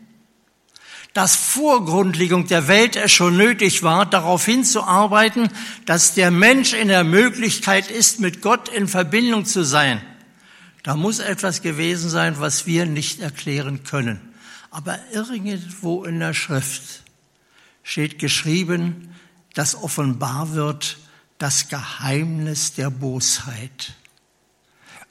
das 1.13 1.35
vor 1.35 1.85
Grundlegung 1.85 2.47
der 2.47 2.67
Welt 2.67 2.95
es 2.95 3.11
schon 3.11 3.37
nötig 3.37 3.83
war, 3.83 4.07
darauf 4.07 4.45
hinzuarbeiten, 4.45 5.49
dass 5.85 6.15
der 6.15 6.31
Mensch 6.31 6.73
in 6.73 6.87
der 6.87 7.03
Möglichkeit 7.03 7.91
ist, 7.91 8.19
mit 8.19 8.41
Gott 8.41 8.67
in 8.67 8.87
Verbindung 8.87 9.45
zu 9.45 9.63
sein. 9.63 10.01
Da 10.81 10.95
muss 10.95 11.19
etwas 11.19 11.61
gewesen 11.61 12.09
sein, 12.09 12.39
was 12.39 12.65
wir 12.65 12.87
nicht 12.87 13.19
erklären 13.19 13.83
können. 13.83 14.19
Aber 14.71 14.97
irgendwo 15.11 16.03
in 16.03 16.19
der 16.19 16.33
Schrift 16.33 17.03
steht 17.83 18.17
geschrieben, 18.17 19.13
dass 19.53 19.75
offenbar 19.75 20.55
wird 20.55 20.97
das 21.37 21.69
Geheimnis 21.69 22.73
der 22.73 22.89
Bosheit. 22.89 23.93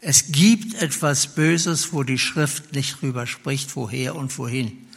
Es 0.00 0.32
gibt 0.32 0.80
etwas 0.80 1.34
Böses, 1.34 1.92
wo 1.92 2.02
die 2.02 2.18
Schrift 2.18 2.72
nicht 2.74 3.00
drüber 3.00 3.26
spricht, 3.26 3.76
woher 3.76 4.16
und 4.16 4.36
wohin. 4.38 4.88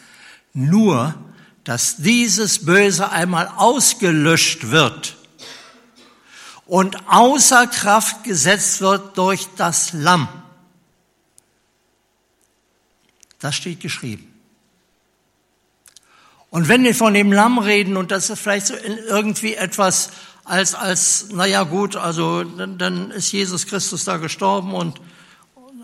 Nur, 0.54 1.16
dass 1.64 1.98
dieses 1.98 2.66
Böse 2.66 3.10
einmal 3.12 3.48
ausgelöscht 3.48 4.70
wird 4.72 5.18
und 6.66 7.10
außer 7.10 7.68
Kraft 7.68 8.24
gesetzt 8.24 8.82
wird 8.82 9.18
durch 9.18 9.48
das 9.58 9.94
Lamm. 9.94 10.28
Das 13.40 13.56
steht 13.56 13.82
geschrieben. 13.82 14.30
Und 16.50 16.68
wenn 16.68 16.84
wir 16.84 16.96
von 16.96 17.14
dem 17.14 17.34
Lamm 17.34 17.58
reden, 17.58 17.98
und 17.98 18.12
das 18.12 18.30
ist 18.30 18.40
vielleicht 18.40 18.68
so 18.68 18.76
irgendwie 18.76 19.56
etwas 19.56 20.12
als, 20.44 20.76
als, 20.76 21.30
naja 21.30 21.64
gut, 21.64 21.96
also 21.96 22.44
dann, 22.44 22.78
dann 22.78 23.12
ist 23.12 23.32
Jesus 23.32 23.66
Christus 23.66 24.04
da 24.04 24.18
gestorben 24.18 24.74
und 24.74 25.00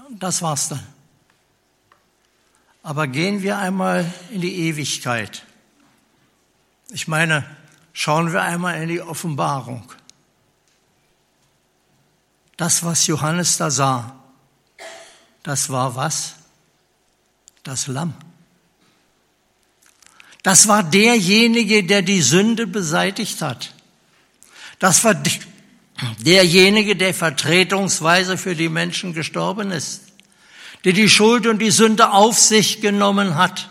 das 0.09 0.41
war's 0.41 0.69
dann. 0.69 0.85
Aber 2.83 3.07
gehen 3.07 3.41
wir 3.41 3.57
einmal 3.57 4.11
in 4.31 4.41
die 4.41 4.55
Ewigkeit. 4.67 5.43
Ich 6.91 7.07
meine, 7.07 7.45
schauen 7.93 8.33
wir 8.33 8.41
einmal 8.41 8.81
in 8.81 8.89
die 8.89 9.01
Offenbarung. 9.01 9.91
Das, 12.57 12.83
was 12.83 13.07
Johannes 13.07 13.57
da 13.57 13.71
sah, 13.71 14.15
das 15.43 15.69
war 15.69 15.95
was? 15.95 16.35
Das 17.63 17.87
Lamm. 17.87 18.13
Das 20.43 20.67
war 20.67 20.83
derjenige, 20.83 21.83
der 21.83 22.01
die 22.01 22.21
Sünde 22.21 22.65
beseitigt 22.65 23.41
hat. 23.41 23.73
Das 24.79 25.03
war 25.03 25.15
derjenige, 26.19 26.95
der 26.95 27.13
vertretungsweise 27.13 28.38
für 28.38 28.55
die 28.55 28.69
Menschen 28.69 29.13
gestorben 29.13 29.71
ist, 29.71 30.03
der 30.85 30.94
die 30.94 31.09
Schuld 31.09 31.46
und 31.46 31.59
die 31.59 31.72
Sünde 31.72 32.11
auf 32.11 32.39
sich 32.39 32.81
genommen 32.81 33.35
hat 33.35 33.70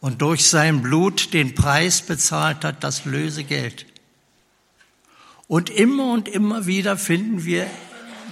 und 0.00 0.22
durch 0.22 0.48
sein 0.48 0.82
Blut 0.82 1.32
den 1.32 1.54
Preis 1.54 2.02
bezahlt 2.02 2.64
hat, 2.64 2.82
das 2.82 3.04
Lösegeld. 3.04 3.86
Und 5.46 5.68
immer 5.70 6.12
und 6.12 6.28
immer 6.28 6.66
wieder 6.66 6.96
finden 6.96 7.44
wir 7.44 7.68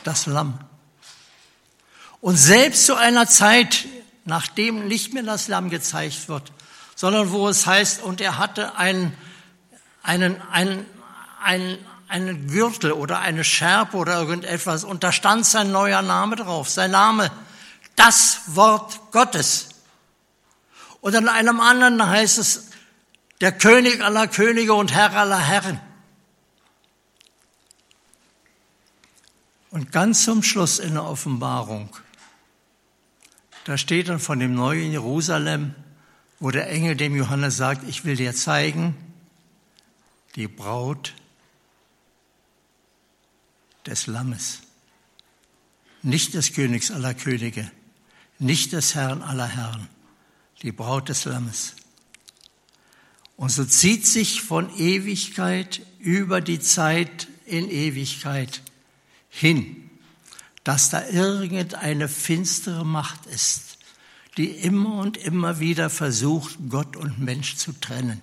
das 0.04 0.26
Lamm. 0.26 0.58
Und 2.20 2.36
selbst 2.36 2.86
zu 2.86 2.96
einer 2.96 3.28
Zeit, 3.28 3.86
nachdem 4.24 4.88
nicht 4.88 5.14
mehr 5.14 5.22
das 5.22 5.48
Lamm 5.48 5.70
gezeigt 5.70 6.28
wird, 6.28 6.52
sondern 6.94 7.30
wo 7.30 7.48
es 7.48 7.66
heißt, 7.66 8.02
und 8.02 8.20
er 8.20 8.38
hatte 8.38 8.76
einen, 8.76 9.12
einen, 10.08 10.40
einen, 10.50 10.86
einen, 11.42 11.78
einen 12.08 12.48
Gürtel 12.48 12.92
oder 12.92 13.20
eine 13.20 13.44
Schärpe 13.44 13.96
oder 13.96 14.18
irgendetwas, 14.18 14.84
und 14.84 15.04
da 15.04 15.12
stand 15.12 15.46
sein 15.46 15.70
neuer 15.70 16.02
Name 16.02 16.36
drauf, 16.36 16.68
sein 16.68 16.90
Name, 16.90 17.30
das 17.96 18.40
Wort 18.46 19.12
Gottes. 19.12 19.68
Und 21.00 21.14
an 21.14 21.28
einem 21.28 21.60
anderen 21.60 22.04
heißt 22.04 22.38
es, 22.38 22.70
der 23.40 23.52
König 23.52 24.02
aller 24.02 24.26
Könige 24.26 24.74
und 24.74 24.92
Herr 24.92 25.14
aller 25.14 25.38
Herren. 25.38 25.80
Und 29.70 29.92
ganz 29.92 30.24
zum 30.24 30.42
Schluss 30.42 30.78
in 30.78 30.94
der 30.94 31.04
Offenbarung 31.04 31.94
da 33.68 33.76
steht 33.76 34.08
dann 34.08 34.18
von 34.18 34.40
dem 34.40 34.54
neuen 34.54 34.92
Jerusalem, 34.92 35.74
wo 36.40 36.50
der 36.50 36.70
Engel 36.70 36.96
dem 36.96 37.14
Johannes 37.14 37.58
sagt, 37.58 37.86
ich 37.86 38.06
will 38.06 38.16
dir 38.16 38.34
zeigen, 38.34 38.96
die 40.34 40.48
Braut 40.48 41.14
des 43.86 44.06
Lammes, 44.06 44.60
nicht 46.02 46.34
des 46.34 46.52
Königs 46.52 46.90
aller 46.90 47.14
Könige, 47.14 47.70
nicht 48.38 48.72
des 48.72 48.94
Herrn 48.94 49.22
aller 49.22 49.48
Herren, 49.48 49.88
die 50.62 50.72
Braut 50.72 51.08
des 51.08 51.24
Lammes. 51.24 51.74
Und 53.36 53.50
so 53.50 53.64
zieht 53.64 54.06
sich 54.06 54.42
von 54.42 54.74
Ewigkeit 54.76 55.82
über 55.98 56.40
die 56.40 56.60
Zeit 56.60 57.28
in 57.46 57.70
Ewigkeit 57.70 58.62
hin 59.28 59.88
dass 60.68 60.90
da 60.90 61.08
irgendeine 61.08 62.08
finstere 62.08 62.84
Macht 62.84 63.24
ist, 63.24 63.78
die 64.36 64.50
immer 64.50 64.96
und 64.96 65.16
immer 65.16 65.60
wieder 65.60 65.88
versucht, 65.88 66.58
Gott 66.68 66.94
und 66.94 67.18
Mensch 67.18 67.56
zu 67.56 67.72
trennen. 67.72 68.20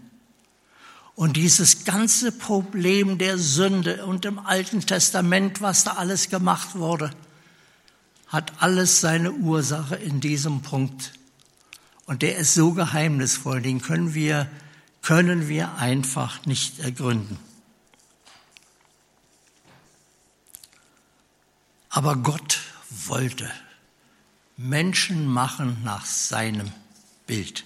Und 1.16 1.38
dieses 1.38 1.86
ganze 1.86 2.32
Problem 2.32 3.18
der 3.18 3.38
Sünde 3.38 4.06
und 4.06 4.26
im 4.26 4.38
Alten 4.38 4.82
Testament, 4.82 5.62
was 5.62 5.86
da 5.86 5.94
alles 5.94 6.30
gemacht 6.30 6.76
wurde, 6.76 7.12
hat 8.28 8.52
alles 8.60 9.00
seine 9.00 9.32
Ursache 9.32 9.96
in 9.96 10.20
diesem 10.20 10.62
Punkt. 10.62 11.14
Und 12.06 12.22
der 12.22 12.38
ist 12.38 12.54
so 12.54 12.74
geheimnisvoll, 12.74 13.62
den 13.62 13.82
können 13.82 14.14
wir, 14.14 14.50
können 15.02 15.48
wir 15.48 15.76
einfach 15.76 16.46
nicht 16.46 16.80
ergründen. 16.80 17.40
Aber 21.90 22.18
Gott 22.18 22.60
wollte 22.90 23.50
Menschen 24.58 25.28
machen 25.28 25.78
nach 25.86 26.06
seinem 26.06 26.72
Bild. 27.26 27.64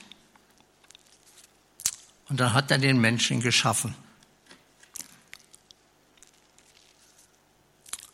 Und 2.30 2.40
dann 2.40 2.54
hat 2.54 2.72
er 2.72 2.78
den 2.78 3.02
Menschen 3.02 3.42
geschaffen. 3.42 3.96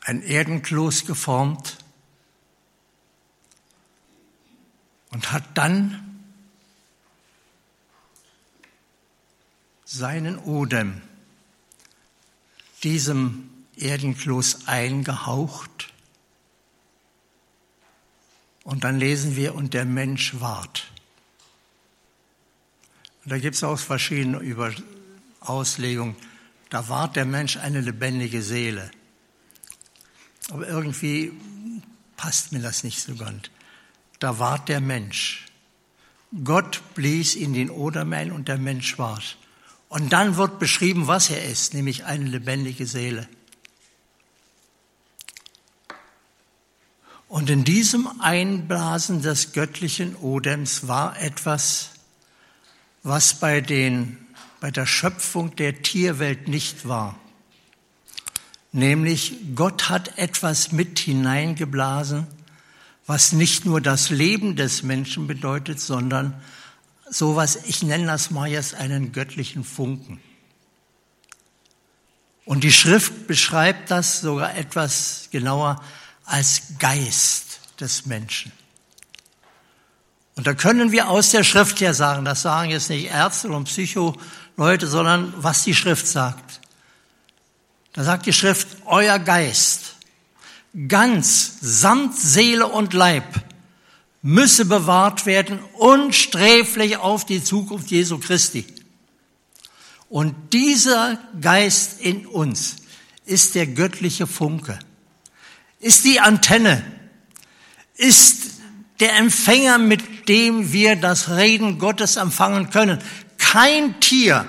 Ein 0.01 0.21
Erdenkloß 0.21 1.06
geformt 1.06 1.78
und 5.12 5.32
hat 5.32 5.43
dann 5.56 6.23
seinen 9.84 10.38
Odem 10.38 11.01
diesem 12.84 13.49
Erdenkloß 13.78 14.67
eingehaucht 14.67 15.91
und 18.63 18.84
dann 18.84 18.99
lesen 18.99 19.36
wir, 19.36 19.56
und 19.56 19.73
der 19.73 19.86
Mensch 19.86 20.39
ward. 20.39 20.91
Und 23.25 23.31
da 23.31 23.39
gibt 23.39 23.55
es 23.55 23.63
auch 23.63 23.79
verschiedene 23.79 24.38
Über 24.38 24.71
Auslegungen. 25.39 26.15
Da 26.69 26.88
ward 26.89 27.15
der 27.15 27.25
Mensch 27.25 27.57
eine 27.57 27.81
lebendige 27.81 28.43
Seele. 28.43 28.91
Aber 30.51 30.67
irgendwie 30.67 31.31
passt 32.17 32.51
mir 32.51 32.59
das 32.59 32.83
nicht 32.83 33.01
so 33.01 33.15
ganz. 33.15 33.49
Da 34.19 34.38
ward 34.38 34.69
der 34.69 34.79
Mensch. 34.79 35.47
Gott 36.43 36.81
blies 36.93 37.35
in 37.35 37.53
den 37.53 37.71
Odem 37.71 38.13
ein 38.13 38.31
und 38.31 38.47
der 38.47 38.57
Mensch 38.57 38.99
ward. 38.99 39.38
Und 39.89 40.13
dann 40.13 40.38
wird 40.38 40.59
beschrieben, 40.59 41.07
was 41.07 41.29
er 41.31 41.43
ist, 41.45 41.73
nämlich 41.73 42.05
eine 42.05 42.25
lebendige 42.25 42.85
Seele. 42.85 43.27
Und 47.27 47.49
in 47.49 47.63
diesem 47.63 48.07
Einblasen 48.21 49.23
des 49.23 49.53
göttlichen 49.53 50.15
Odems 50.15 50.88
war 50.88 51.19
etwas, 51.19 51.94
was 53.05 53.35
bei 53.35 53.61
den 53.61 54.17
bei 54.59 54.71
der 54.71 54.87
Schöpfung 54.87 55.55
der 55.55 55.83
Tierwelt 55.83 56.47
nicht 56.47 56.87
wahr. 56.87 57.19
Nämlich 58.71 59.35
Gott 59.53 59.89
hat 59.89 60.17
etwas 60.17 60.71
mit 60.71 60.97
hineingeblasen, 60.97 62.25
was 63.05 63.31
nicht 63.31 63.65
nur 63.65 63.79
das 63.79 64.09
Leben 64.09 64.55
des 64.55 64.81
Menschen 64.81 65.27
bedeutet, 65.27 65.79
sondern 65.79 66.33
sowas, 67.07 67.59
ich 67.67 67.83
nenne 67.83 68.07
das 68.07 68.31
mal 68.31 68.49
jetzt 68.49 68.73
einen 68.73 69.11
göttlichen 69.11 69.63
Funken. 69.63 70.19
Und 72.43 72.63
die 72.63 72.71
Schrift 72.71 73.27
beschreibt 73.27 73.91
das 73.91 74.21
sogar 74.21 74.57
etwas 74.57 75.29
genauer 75.31 75.79
als 76.25 76.63
Geist 76.79 77.59
des 77.79 78.07
Menschen. 78.07 78.51
Und 80.35 80.47
da 80.47 80.53
können 80.53 80.91
wir 80.91 81.09
aus 81.09 81.31
der 81.31 81.43
Schrift 81.43 81.79
her 81.79 81.93
sagen, 81.93 82.25
das 82.25 82.41
sagen 82.41 82.69
jetzt 82.69 82.89
nicht 82.89 83.09
Ärzte 83.09 83.49
und 83.49 83.65
Psycholeute, 83.65 84.87
sondern 84.87 85.33
was 85.37 85.63
die 85.63 85.73
Schrift 85.73 86.07
sagt. 86.07 86.59
Da 87.93 88.03
sagt 88.03 88.25
die 88.25 88.33
Schrift, 88.33 88.67
euer 88.85 89.17
Geist, 89.17 89.95
ganz 90.89 91.59
samt 91.61 92.17
Seele 92.17 92.67
und 92.67 92.93
Leib, 92.93 93.23
müsse 94.21 94.65
bewahrt 94.65 95.25
werden, 95.25 95.59
unsträflich 95.73 96.97
auf 96.97 97.25
die 97.25 97.41
Zukunft 97.41 97.89
Jesu 97.89 98.17
Christi. 98.17 98.65
Und 100.09 100.35
dieser 100.51 101.17
Geist 101.39 102.01
in 102.01 102.25
uns 102.25 102.77
ist 103.25 103.55
der 103.55 103.67
göttliche 103.67 104.27
Funke, 104.27 104.77
ist 105.79 106.03
die 106.03 106.19
Antenne, 106.19 106.83
ist 107.95 108.54
der 108.99 109.15
Empfänger, 109.17 109.77
mit 109.77 110.29
dem 110.29 110.71
wir 110.71 110.95
das 110.95 111.29
Reden 111.29 111.79
Gottes 111.79 112.15
empfangen 112.15 112.69
können. 112.69 112.99
Kein 113.38 113.99
Tier 113.99 114.45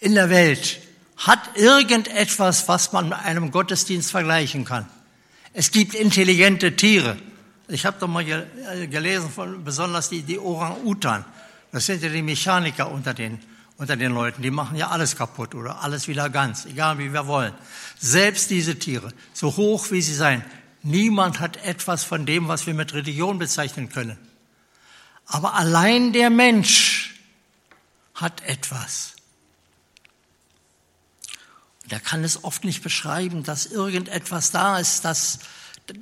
in 0.00 0.14
der 0.14 0.30
Welt 0.30 0.80
hat 1.16 1.56
irgendetwas, 1.56 2.68
was 2.68 2.92
man 2.92 3.08
mit 3.08 3.18
einem 3.18 3.50
Gottesdienst 3.50 4.10
vergleichen 4.10 4.64
kann. 4.64 4.86
Es 5.52 5.70
gibt 5.70 5.94
intelligente 5.94 6.76
Tiere. 6.76 7.16
Ich 7.68 7.86
habe 7.86 7.96
doch 7.98 8.08
mal 8.08 8.24
gelesen 8.90 9.30
von 9.30 9.64
besonders 9.64 10.10
die, 10.10 10.22
die 10.22 10.38
Orang-Utan. 10.38 11.24
Das 11.72 11.86
sind 11.86 12.02
ja 12.02 12.08
die 12.08 12.22
Mechaniker 12.22 12.90
unter 12.90 13.14
den, 13.14 13.38
unter 13.78 13.96
den 13.96 14.12
Leuten. 14.12 14.42
Die 14.42 14.50
machen 14.50 14.76
ja 14.76 14.88
alles 14.88 15.16
kaputt 15.16 15.54
oder 15.54 15.82
alles 15.82 16.06
wieder 16.06 16.28
ganz, 16.28 16.66
egal 16.66 16.98
wie 16.98 17.12
wir 17.12 17.26
wollen. 17.26 17.54
Selbst 17.98 18.50
diese 18.50 18.78
Tiere, 18.78 19.12
so 19.32 19.56
hoch 19.56 19.90
wie 19.90 20.02
sie 20.02 20.14
sein, 20.14 20.44
Niemand 20.86 21.40
hat 21.40 21.56
etwas 21.64 22.04
von 22.04 22.26
dem, 22.26 22.46
was 22.46 22.66
wir 22.66 22.74
mit 22.74 22.92
Religion 22.92 23.38
bezeichnen 23.38 23.88
können. 23.88 24.18
Aber 25.24 25.54
allein 25.54 26.12
der 26.12 26.28
Mensch 26.28 27.18
hat 28.14 28.42
etwas. 28.42 29.14
Und 31.82 31.92
er 31.92 32.00
kann 32.00 32.22
es 32.22 32.44
oft 32.44 32.64
nicht 32.64 32.82
beschreiben, 32.82 33.44
dass 33.44 33.64
irgendetwas 33.64 34.50
da 34.50 34.78
ist, 34.78 35.06
dass, 35.06 35.38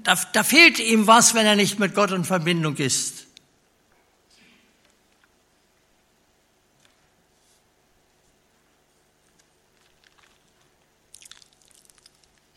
da, 0.02 0.16
da 0.32 0.42
fehlt 0.42 0.80
ihm 0.80 1.06
was, 1.06 1.34
wenn 1.34 1.46
er 1.46 1.54
nicht 1.54 1.78
mit 1.78 1.94
Gott 1.94 2.10
in 2.10 2.24
Verbindung 2.24 2.74
ist. 2.76 3.28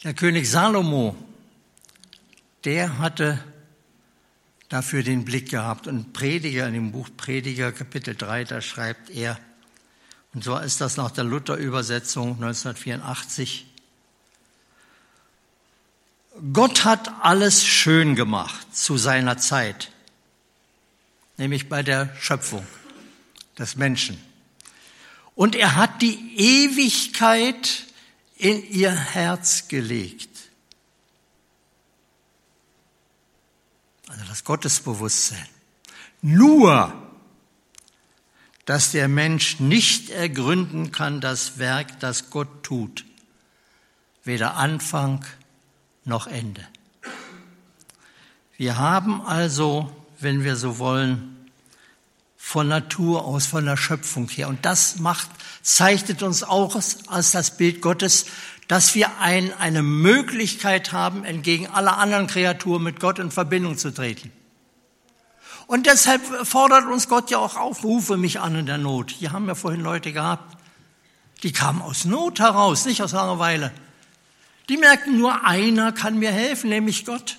Der 0.03 0.15
König 0.15 0.49
Salomo 0.49 1.15
der 2.65 2.97
hatte 2.97 3.43
dafür 4.69 5.03
den 5.03 5.23
Blick 5.23 5.49
gehabt. 5.49 5.87
Und 5.87 6.13
Prediger, 6.13 6.67
in 6.67 6.73
dem 6.73 6.91
Buch 6.91 7.09
Prediger, 7.15 7.71
Kapitel 7.71 8.15
3, 8.15 8.43
da 8.43 8.61
schreibt 8.61 9.09
er, 9.09 9.39
und 10.33 10.43
so 10.43 10.57
ist 10.57 10.81
das 10.81 10.97
nach 10.97 11.11
der 11.11 11.23
Luther-Übersetzung 11.23 12.31
1984, 12.31 13.67
Gott 16.51 16.83
hat 16.83 17.09
alles 17.21 17.65
schön 17.65 18.15
gemacht 18.15 18.75
zu 18.75 18.97
seiner 18.97 19.37
Zeit, 19.37 19.91
nämlich 21.37 21.69
bei 21.69 21.81
der 21.81 22.13
Schöpfung 22.19 22.67
des 23.57 23.77
Menschen. 23.77 24.21
Und 25.33 25.55
er 25.55 25.77
hat 25.77 26.01
die 26.01 26.37
Ewigkeit 26.37 27.85
in 28.35 28.69
ihr 28.69 28.91
Herz 28.91 29.69
gelegt. 29.69 30.34
Also 34.07 34.23
das 34.27 34.43
Gottesbewusstsein. 34.43 35.47
Nur, 36.21 36.93
dass 38.65 38.91
der 38.91 39.07
Mensch 39.07 39.59
nicht 39.59 40.09
ergründen 40.09 40.91
kann 40.91 41.21
das 41.21 41.59
Werk, 41.59 41.99
das 41.99 42.29
Gott 42.29 42.63
tut, 42.63 43.05
weder 44.23 44.55
Anfang 44.55 45.23
noch 46.03 46.27
Ende. 46.27 46.67
Wir 48.57 48.77
haben 48.77 49.21
also, 49.21 49.91
wenn 50.19 50.43
wir 50.43 50.55
so 50.55 50.79
wollen, 50.79 51.35
von 52.37 52.67
Natur 52.67 53.25
aus, 53.25 53.47
von 53.47 53.65
der 53.65 53.75
Schöpfung 53.75 54.29
her. 54.29 54.47
Und 54.47 54.65
das 54.65 54.99
macht, 54.99 55.29
zeichnet 55.63 56.21
uns 56.21 56.43
auch 56.43 56.75
als 56.75 57.31
das 57.31 57.57
Bild 57.57 57.81
Gottes, 57.81 58.27
dass 58.67 58.95
wir 58.95 59.19
ein, 59.19 59.53
eine 59.59 59.83
Möglichkeit 59.83 60.91
haben, 60.91 61.23
entgegen 61.23 61.67
aller 61.67 61.97
anderen 61.97 62.27
Kreaturen 62.27 62.83
mit 62.83 62.99
Gott 62.99 63.19
in 63.19 63.31
Verbindung 63.31 63.77
zu 63.77 63.93
treten. 63.93 64.31
Und 65.67 65.85
deshalb 65.85 66.21
fordert 66.45 66.85
uns 66.85 67.07
Gott 67.07 67.31
ja 67.31 67.39
auch 67.39 67.55
auf, 67.55 67.83
rufe 67.83 68.17
mich 68.17 68.39
an 68.39 68.55
in 68.55 68.65
der 68.65 68.77
Not. 68.77 69.11
Hier 69.11 69.31
haben 69.31 69.47
wir 69.47 69.55
vorhin 69.55 69.81
Leute 69.81 70.13
gehabt, 70.13 70.57
die 71.43 71.51
kamen 71.51 71.81
aus 71.81 72.05
Not 72.05 72.39
heraus, 72.39 72.85
nicht 72.85 73.01
aus 73.01 73.11
Langeweile. 73.11 73.71
Die 74.69 74.77
merkten, 74.77 75.17
nur 75.17 75.45
einer 75.45 75.91
kann 75.91 76.17
mir 76.17 76.31
helfen, 76.31 76.69
nämlich 76.69 77.05
Gott. 77.05 77.37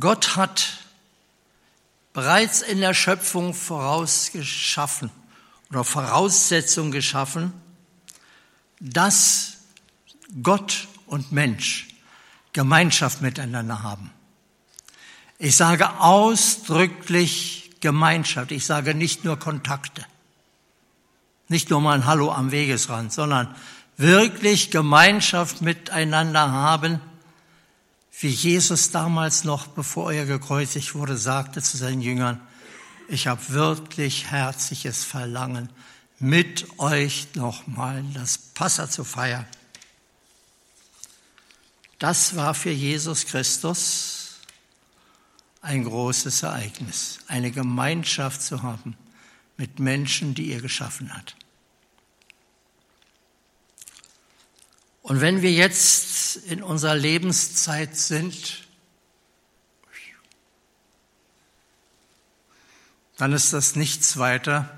Gott 0.00 0.36
hat 0.36 0.78
bereits 2.16 2.62
in 2.62 2.80
der 2.80 2.94
Schöpfung 2.94 3.52
vorausgeschaffen 3.52 5.10
oder 5.68 5.84
Voraussetzung 5.84 6.90
geschaffen, 6.90 7.52
dass 8.80 9.58
Gott 10.42 10.88
und 11.04 11.30
Mensch 11.30 11.88
Gemeinschaft 12.54 13.20
miteinander 13.20 13.82
haben. 13.82 14.10
Ich 15.36 15.56
sage 15.56 16.00
ausdrücklich 16.00 17.72
Gemeinschaft. 17.80 18.50
Ich 18.50 18.64
sage 18.64 18.94
nicht 18.94 19.26
nur 19.26 19.38
Kontakte. 19.38 20.02
Nicht 21.48 21.68
nur 21.68 21.82
mal 21.82 21.96
ein 21.96 22.06
Hallo 22.06 22.32
am 22.32 22.50
Wegesrand, 22.50 23.12
sondern 23.12 23.54
wirklich 23.98 24.70
Gemeinschaft 24.70 25.60
miteinander 25.60 26.50
haben 26.50 26.98
wie 28.20 28.28
Jesus 28.28 28.90
damals 28.90 29.44
noch, 29.44 29.66
bevor 29.66 30.12
er 30.12 30.26
gekreuzigt 30.26 30.94
wurde, 30.94 31.18
sagte 31.18 31.60
zu 31.62 31.76
seinen 31.76 32.00
Jüngern, 32.00 32.40
ich 33.08 33.26
habe 33.26 33.48
wirklich 33.50 34.30
herzliches 34.30 35.04
Verlangen, 35.04 35.68
mit 36.18 36.78
euch 36.78 37.28
nochmal 37.34 38.02
das 38.14 38.38
Passa 38.38 38.88
zu 38.88 39.04
feiern. 39.04 39.46
Das 41.98 42.36
war 42.36 42.54
für 42.54 42.70
Jesus 42.70 43.26
Christus 43.26 44.36
ein 45.60 45.84
großes 45.84 46.42
Ereignis, 46.42 47.18
eine 47.28 47.50
Gemeinschaft 47.50 48.42
zu 48.42 48.62
haben 48.62 48.96
mit 49.56 49.78
Menschen, 49.78 50.34
die 50.34 50.52
er 50.52 50.60
geschaffen 50.60 51.14
hat. 51.14 51.36
Und 55.06 55.20
wenn 55.20 55.40
wir 55.40 55.52
jetzt 55.52 56.34
in 56.34 56.64
unserer 56.64 56.96
Lebenszeit 56.96 57.96
sind, 57.96 58.66
dann 63.16 63.32
ist 63.32 63.52
das 63.52 63.76
nichts 63.76 64.16
weiter 64.16 64.76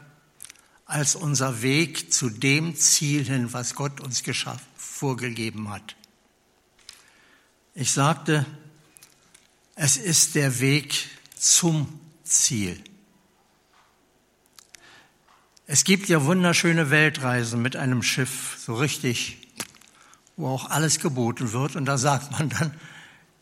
als 0.85 1.15
unser 1.15 1.63
Weg 1.63 2.13
zu 2.13 2.29
dem 2.29 2.77
Ziel 2.77 3.25
hin, 3.25 3.55
was 3.55 3.75
Gott 3.75 4.01
uns 4.03 4.23
vorgegeben 4.77 5.71
hat. 5.71 5.97
Ich 7.75 7.93
sagte, 7.93 8.45
es 9.77 9.97
ist 9.97 10.35
der 10.35 10.61
Weg 10.61 11.09
zum 11.39 11.99
Ziel. 12.23 12.79
Es 15.67 15.85
gibt 15.85 16.11
ja 16.11 16.23
wunderschöne 16.27 16.91
Weltreisen 16.91 17.63
mit 17.63 17.77
einem 17.77 18.03
Schiff, 18.03 18.59
so 18.61 18.75
richtig 18.75 19.48
wo 20.39 20.49
auch 20.49 20.71
alles 20.71 21.01
geboten 21.01 21.53
wird. 21.53 21.77
Und 21.77 21.85
da 21.85 21.99
sagt 21.99 22.31
man 22.33 22.49
dann, 22.49 22.73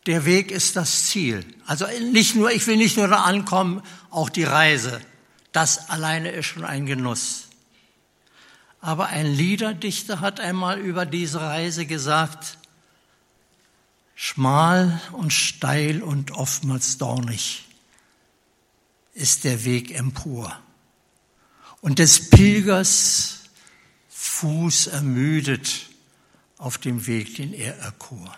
der 0.06 0.24
Weg 0.24 0.50
ist 0.50 0.74
das 0.74 1.04
Ziel. 1.04 1.44
Also 1.66 1.86
nicht 2.10 2.34
nur, 2.34 2.50
ich 2.50 2.66
will 2.66 2.76
nicht 2.76 2.96
nur 2.96 3.06
da 3.06 3.22
ankommen, 3.22 3.82
auch 4.10 4.30
die 4.30 4.44
Reise. 4.44 5.00
Das 5.52 5.90
alleine 5.90 6.30
ist 6.30 6.46
schon 6.46 6.64
ein 6.64 6.86
Genuss. 6.86 7.48
Aber 8.80 9.06
ein 9.06 9.26
Liederdichter 9.26 10.20
hat 10.20 10.40
einmal 10.40 10.78
über 10.78 11.06
diese 11.06 11.40
Reise 11.40 11.86
gesagt, 11.86 12.58
schmal 14.14 15.00
und 15.12 15.32
steil 15.32 16.02
und 16.02 16.30
oftmals 16.32 16.98
dornig. 16.98 17.64
ist 19.12 19.44
der 19.44 19.64
Weg 19.64 19.92
empor. 19.92 20.56
Und 21.80 21.98
des 21.98 22.30
Pilgers 22.30 23.40
Fuß 24.10 24.88
ermüdet 24.88 25.85
auf 26.58 26.78
dem 26.78 27.06
Weg, 27.06 27.36
den 27.36 27.52
er 27.52 27.76
erkor. 27.78 28.36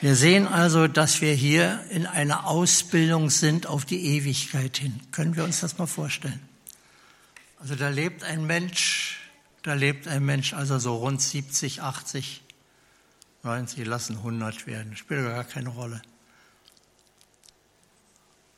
Wir 0.00 0.16
sehen 0.16 0.46
also, 0.46 0.88
dass 0.88 1.20
wir 1.20 1.34
hier 1.34 1.84
in 1.90 2.06
einer 2.06 2.46
Ausbildung 2.46 3.28
sind 3.28 3.66
auf 3.66 3.84
die 3.84 4.16
Ewigkeit 4.16 4.78
hin. 4.78 4.98
Können 5.12 5.36
wir 5.36 5.44
uns 5.44 5.60
das 5.60 5.76
mal 5.76 5.86
vorstellen? 5.86 6.40
Also 7.58 7.74
da 7.74 7.90
lebt 7.90 8.24
ein 8.24 8.46
Mensch, 8.46 9.20
da 9.62 9.74
lebt 9.74 10.08
ein 10.08 10.24
Mensch, 10.24 10.54
also 10.54 10.78
so 10.78 10.96
rund 10.96 11.20
70, 11.20 11.82
80, 11.82 12.40
90, 13.42 13.86
lassen 13.86 14.16
100 14.16 14.66
werden, 14.66 14.96
spielt 14.96 15.26
gar 15.26 15.44
keine 15.44 15.68
Rolle. 15.68 16.00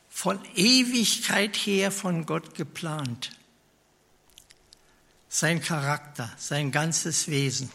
Von 0.09 0.39
Ewigkeit 0.55 1.57
her 1.57 1.91
von 1.91 2.25
Gott 2.25 2.55
geplant. 2.55 3.33
Sein 5.35 5.63
Charakter, 5.63 6.31
sein 6.37 6.73
ganzes 6.73 7.27
Wesen. 7.27 7.71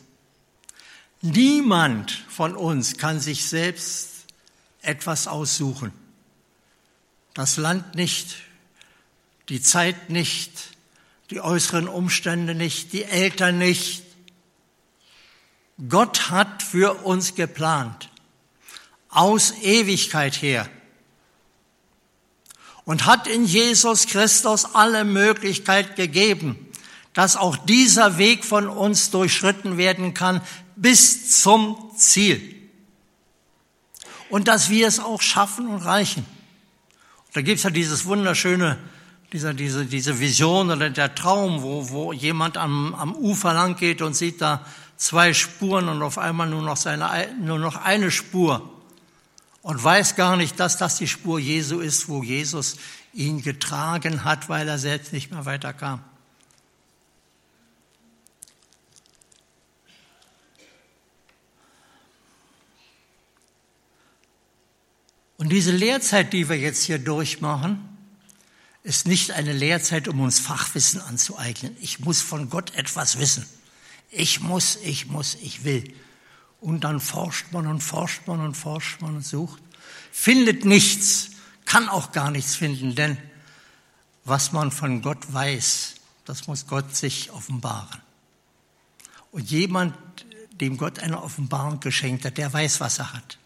Niemand 1.23 2.11
von 2.29 2.55
uns 2.55 2.99
kann 2.99 3.19
sich 3.19 3.47
selbst 3.47 4.09
etwas 4.83 5.27
aussuchen. 5.27 5.91
Das 7.33 7.57
Land 7.57 7.95
nicht, 7.95 8.35
die 9.49 9.59
Zeit 9.59 10.11
nicht, 10.11 10.51
die 11.31 11.41
äußeren 11.41 11.87
Umstände 11.87 12.53
nicht, 12.53 12.93
die 12.93 13.05
Eltern 13.05 13.57
nicht. 13.57 14.03
Gott 15.89 16.29
hat 16.29 16.61
für 16.61 17.05
uns 17.05 17.33
geplant, 17.33 18.11
aus 19.09 19.51
Ewigkeit 19.63 20.43
her, 20.43 20.69
und 22.85 23.07
hat 23.07 23.25
in 23.25 23.45
Jesus 23.45 24.05
Christus 24.05 24.63
alle 24.75 25.05
Möglichkeit 25.05 25.95
gegeben, 25.95 26.66
dass 27.17 27.35
auch 27.35 27.57
dieser 27.57 28.19
Weg 28.19 28.45
von 28.45 28.69
uns 28.69 29.09
durchschritten 29.09 29.75
werden 29.75 30.13
kann 30.13 30.39
bis 30.75 31.41
zum 31.41 31.75
Ziel. 31.97 32.39
Und 34.29 34.47
dass 34.47 34.69
wir 34.69 34.87
es 34.87 34.99
auch 34.99 35.19
schaffen 35.19 35.65
und 35.67 35.79
reichen. 35.79 36.27
Da 37.33 37.41
gibt's 37.41 37.63
ja 37.63 37.71
dieses 37.71 38.05
wunderschöne, 38.05 38.77
dieser, 39.33 39.55
diese, 39.55 39.87
diese 39.87 40.19
Vision 40.19 40.69
oder 40.69 40.91
der 40.91 41.15
Traum, 41.15 41.63
wo, 41.63 41.89
wo 41.89 42.13
jemand 42.13 42.55
am, 42.55 42.93
am 42.93 43.15
Ufer 43.15 43.51
lang 43.51 43.77
geht 43.77 44.03
und 44.03 44.15
sieht 44.15 44.39
da 44.39 44.63
zwei 44.95 45.33
Spuren 45.33 45.89
und 45.89 46.03
auf 46.03 46.19
einmal 46.19 46.47
nur 46.47 46.61
noch, 46.61 46.77
seine, 46.77 47.29
nur 47.41 47.57
noch 47.57 47.77
eine 47.77 48.11
Spur 48.11 48.71
und 49.63 49.83
weiß 49.83 50.15
gar 50.15 50.37
nicht, 50.37 50.59
dass 50.59 50.77
das 50.77 50.99
die 50.99 51.07
Spur 51.07 51.39
Jesu 51.39 51.79
ist, 51.79 52.09
wo 52.09 52.21
Jesus 52.21 52.75
ihn 53.11 53.41
getragen 53.41 54.23
hat, 54.23 54.49
weil 54.49 54.67
er 54.67 54.77
selbst 54.77 55.13
nicht 55.13 55.31
mehr 55.31 55.47
weiterkam. 55.47 56.03
Und 65.37 65.49
diese 65.49 65.71
Lehrzeit, 65.71 66.33
die 66.33 66.49
wir 66.49 66.57
jetzt 66.57 66.83
hier 66.83 66.99
durchmachen, 66.99 67.87
ist 68.83 69.07
nicht 69.07 69.31
eine 69.31 69.53
Lehrzeit, 69.53 70.07
um 70.07 70.19
uns 70.21 70.39
Fachwissen 70.39 71.01
anzueignen. 71.01 71.75
Ich 71.81 71.99
muss 71.99 72.21
von 72.21 72.49
Gott 72.49 72.73
etwas 72.75 73.19
wissen. 73.19 73.45
Ich 74.09 74.39
muss, 74.39 74.77
ich 74.83 75.07
muss, 75.07 75.35
ich 75.35 75.63
will. 75.63 75.93
Und 76.59 76.83
dann 76.83 76.99
forscht 76.99 77.51
man 77.51 77.67
und 77.67 77.81
forscht 77.81 78.25
man 78.27 78.41
und 78.41 78.55
forscht 78.55 79.01
man 79.01 79.17
und 79.17 79.25
sucht, 79.25 79.61
findet 80.11 80.65
nichts, 80.65 81.31
kann 81.65 81.89
auch 81.89 82.11
gar 82.11 82.31
nichts 82.31 82.55
finden, 82.55 82.95
denn 82.95 83.17
was 84.23 84.51
man 84.51 84.71
von 84.71 85.01
Gott 85.01 85.31
weiß, 85.31 85.95
das 86.25 86.47
muss 86.47 86.65
Gott 86.67 86.95
sich 86.95 87.31
offenbaren. 87.31 88.01
Und 89.31 89.51
jemand, 89.51 89.95
dem 90.51 90.77
Gott 90.77 90.99
eine 90.99 91.21
Offenbarung 91.21 91.79
geschenkt 91.79 92.25
hat, 92.25 92.37
der 92.37 92.51
weiß, 92.51 92.79
was 92.79 92.99
er 92.99 93.13
hat. 93.13 93.37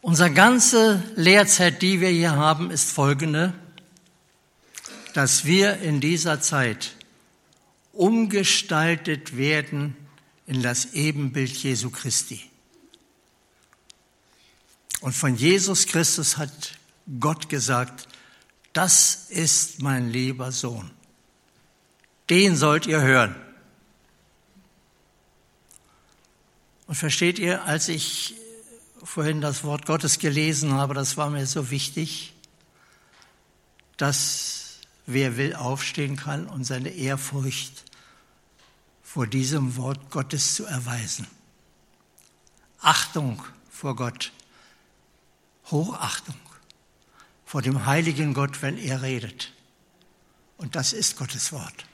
Unsere 0.00 0.30
ganze 0.32 1.02
Lehrzeit, 1.16 1.82
die 1.82 2.00
wir 2.00 2.10
hier 2.10 2.36
haben, 2.36 2.70
ist 2.70 2.90
folgende, 2.90 3.52
dass 5.12 5.44
wir 5.44 5.78
in 5.78 6.00
dieser 6.00 6.40
Zeit 6.40 6.94
umgestaltet 7.92 9.36
werden 9.36 9.96
in 10.46 10.62
das 10.62 10.94
Ebenbild 10.94 11.50
Jesu 11.50 11.90
Christi. 11.90 12.48
Und 15.00 15.14
von 15.14 15.34
Jesus 15.34 15.86
Christus 15.86 16.36
hat 16.36 16.78
Gott 17.18 17.48
gesagt, 17.48 18.06
das 18.72 19.26
ist 19.30 19.82
mein 19.82 20.10
lieber 20.10 20.52
Sohn. 20.52 20.90
Den 22.30 22.56
sollt 22.56 22.86
ihr 22.86 23.00
hören. 23.00 23.34
Und 26.86 26.94
versteht 26.94 27.38
ihr, 27.40 27.64
als 27.64 27.88
ich 27.88 28.36
vorhin 29.02 29.40
das 29.40 29.64
Wort 29.64 29.86
Gottes 29.86 30.18
gelesen 30.18 30.72
habe, 30.72 30.94
das 30.94 31.16
war 31.16 31.30
mir 31.30 31.46
so 31.46 31.70
wichtig, 31.70 32.34
dass 33.96 34.78
wer 35.06 35.36
will 35.36 35.54
aufstehen 35.54 36.16
kann 36.16 36.46
und 36.46 36.64
seine 36.64 36.90
Ehrfurcht 36.90 37.84
vor 39.02 39.26
diesem 39.26 39.76
Wort 39.76 40.10
Gottes 40.10 40.54
zu 40.54 40.64
erweisen. 40.64 41.26
Achtung 42.80 43.42
vor 43.70 43.96
Gott, 43.96 44.32
Hochachtung 45.70 46.36
vor 47.44 47.62
dem 47.62 47.86
heiligen 47.86 48.34
Gott, 48.34 48.60
wenn 48.60 48.76
er 48.76 49.00
redet. 49.00 49.52
Und 50.58 50.76
das 50.76 50.92
ist 50.92 51.16
Gottes 51.16 51.52
Wort. 51.52 51.87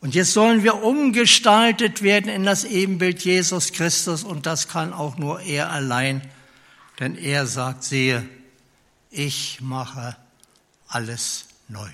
Und 0.00 0.14
jetzt 0.14 0.32
sollen 0.32 0.62
wir 0.64 0.82
umgestaltet 0.82 2.00
werden 2.02 2.30
in 2.30 2.44
das 2.44 2.64
Ebenbild 2.64 3.22
Jesus 3.22 3.72
Christus 3.72 4.24
und 4.24 4.46
das 4.46 4.66
kann 4.66 4.94
auch 4.94 5.18
nur 5.18 5.40
er 5.40 5.70
allein, 5.70 6.22
denn 6.98 7.16
er 7.16 7.46
sagt, 7.46 7.84
sehe, 7.84 8.26
ich 9.10 9.60
mache 9.60 10.16
alles 10.88 11.46
neu. 11.68 11.90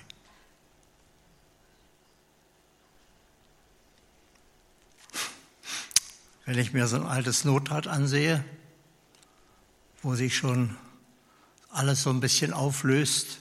Wenn 6.45 6.59
ich 6.59 6.73
mir 6.73 6.87
so 6.87 6.97
ein 6.97 7.07
altes 7.07 7.45
Notrad 7.45 7.89
ansehe, 7.89 8.45
wo 10.03 10.15
sich 10.15 10.37
schon 10.37 10.77
alles 11.71 12.05
so 12.05 12.11
ein 12.11 12.21
bisschen 12.21 12.53
auflöst 12.53 13.41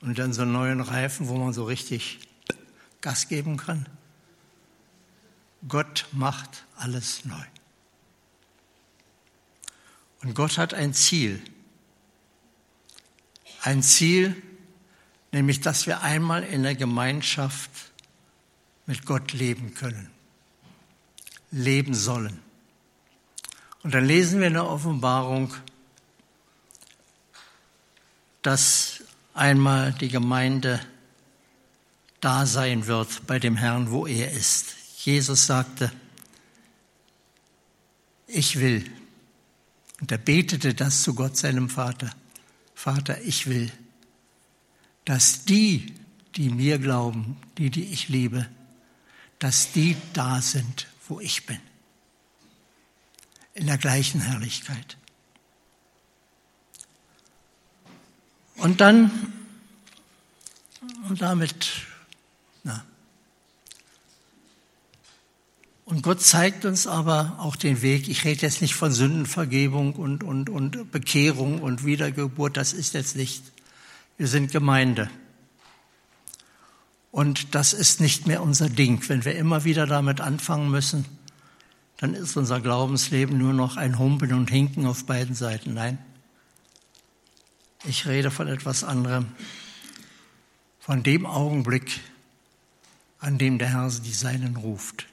und 0.00 0.16
dann 0.16 0.32
so 0.32 0.42
einen 0.42 0.52
neuen 0.52 0.80
Reifen, 0.80 1.26
wo 1.26 1.34
man 1.34 1.52
so 1.52 1.64
richtig 1.64 2.20
Gas 3.00 3.28
geben 3.28 3.56
kann. 3.56 3.88
Gott 5.68 6.06
macht 6.12 6.64
alles 6.76 7.24
neu. 7.24 7.44
Und 10.22 10.34
Gott 10.34 10.58
hat 10.58 10.74
ein 10.74 10.94
Ziel. 10.94 11.42
Ein 13.62 13.82
Ziel, 13.82 14.40
nämlich 15.32 15.60
dass 15.60 15.86
wir 15.86 16.02
einmal 16.02 16.42
in 16.42 16.62
der 16.62 16.74
Gemeinschaft 16.74 17.70
mit 18.86 19.04
Gott 19.04 19.32
leben 19.32 19.74
können, 19.74 20.10
leben 21.50 21.94
sollen. 21.94 22.40
Und 23.82 23.94
dann 23.94 24.04
lesen 24.04 24.40
wir 24.40 24.48
in 24.48 24.54
der 24.54 24.66
Offenbarung, 24.66 25.54
dass 28.42 29.02
einmal 29.34 29.92
die 29.92 30.08
Gemeinde 30.08 30.80
da 32.26 32.44
sein 32.44 32.88
wird 32.88 33.24
bei 33.28 33.38
dem 33.38 33.54
Herrn, 33.54 33.92
wo 33.92 34.04
er 34.04 34.32
ist. 34.32 34.74
Jesus 35.04 35.46
sagte, 35.46 35.92
ich 38.26 38.58
will. 38.58 38.84
Und 40.00 40.10
er 40.10 40.18
betete 40.18 40.74
das 40.74 41.04
zu 41.04 41.14
Gott, 41.14 41.36
seinem 41.36 41.70
Vater. 41.70 42.10
Vater, 42.74 43.20
ich 43.20 43.46
will, 43.46 43.70
dass 45.04 45.44
die, 45.44 45.94
die 46.34 46.48
mir 46.48 46.80
glauben, 46.80 47.36
die, 47.58 47.70
die 47.70 47.92
ich 47.92 48.08
liebe, 48.08 48.48
dass 49.38 49.70
die 49.70 49.96
da 50.12 50.42
sind, 50.42 50.88
wo 51.06 51.20
ich 51.20 51.46
bin. 51.46 51.60
In 53.54 53.68
der 53.68 53.78
gleichen 53.78 54.20
Herrlichkeit. 54.20 54.96
Und 58.56 58.80
dann, 58.80 59.12
und 61.08 61.22
damit 61.22 61.86
na. 62.66 62.84
Und 65.84 66.02
Gott 66.02 66.20
zeigt 66.20 66.64
uns 66.64 66.88
aber 66.88 67.36
auch 67.38 67.54
den 67.54 67.80
Weg. 67.80 68.08
Ich 68.08 68.24
rede 68.24 68.42
jetzt 68.42 68.60
nicht 68.60 68.74
von 68.74 68.92
Sündenvergebung 68.92 69.94
und, 69.94 70.24
und, 70.24 70.50
und 70.50 70.90
Bekehrung 70.90 71.62
und 71.62 71.84
Wiedergeburt, 71.84 72.56
das 72.56 72.72
ist 72.72 72.92
jetzt 72.94 73.14
nicht. 73.14 73.42
Wir 74.18 74.26
sind 74.26 74.50
Gemeinde. 74.50 75.08
Und 77.12 77.54
das 77.54 77.72
ist 77.72 78.00
nicht 78.00 78.26
mehr 78.26 78.42
unser 78.42 78.68
Ding. 78.68 79.00
Wenn 79.08 79.24
wir 79.24 79.36
immer 79.36 79.62
wieder 79.62 79.86
damit 79.86 80.20
anfangen 80.20 80.70
müssen, 80.70 81.04
dann 81.98 82.14
ist 82.14 82.36
unser 82.36 82.60
Glaubensleben 82.60 83.38
nur 83.38 83.52
noch 83.52 83.76
ein 83.76 83.98
Humpeln 83.98 84.34
und 84.34 84.50
Hinken 84.50 84.86
auf 84.86 85.06
beiden 85.06 85.36
Seiten. 85.36 85.74
Nein, 85.74 85.98
ich 87.84 88.06
rede 88.06 88.32
von 88.32 88.48
etwas 88.48 88.82
anderem, 88.82 89.26
von 90.80 91.04
dem 91.04 91.26
Augenblick, 91.26 92.00
an 93.26 93.38
dem 93.38 93.58
der 93.58 93.70
Herr 93.70 93.90
die 93.90 94.12
Seinen 94.12 94.56
ruft. 94.56 95.08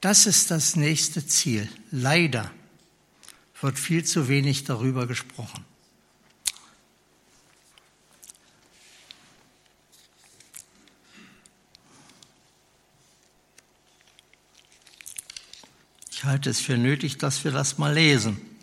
Das 0.00 0.24
ist 0.24 0.50
das 0.50 0.74
nächste 0.74 1.26
Ziel. 1.26 1.68
Leider 1.90 2.50
wird 3.60 3.78
viel 3.78 4.04
zu 4.06 4.28
wenig 4.28 4.64
darüber 4.64 5.06
gesprochen. 5.06 5.66
Ich 16.10 16.24
halte 16.24 16.48
es 16.48 16.58
für 16.58 16.78
nötig, 16.78 17.18
dass 17.18 17.44
wir 17.44 17.52
das 17.52 17.76
mal 17.76 17.92
lesen. 17.92 18.55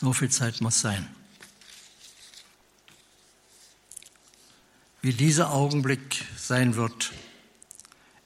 So 0.00 0.12
viel 0.14 0.30
Zeit 0.30 0.60
muss 0.60 0.80
sein. 0.80 1.06
Wie 5.02 5.12
dieser 5.12 5.52
Augenblick 5.52 6.24
sein 6.38 6.74
wird. 6.76 7.12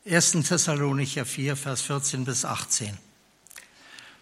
1. 0.09 0.33
Thessalonicher 0.47 1.25
4, 1.25 1.57
Vers 1.57 1.83
14 1.83 2.25
bis 2.25 2.45
18. 2.45 2.97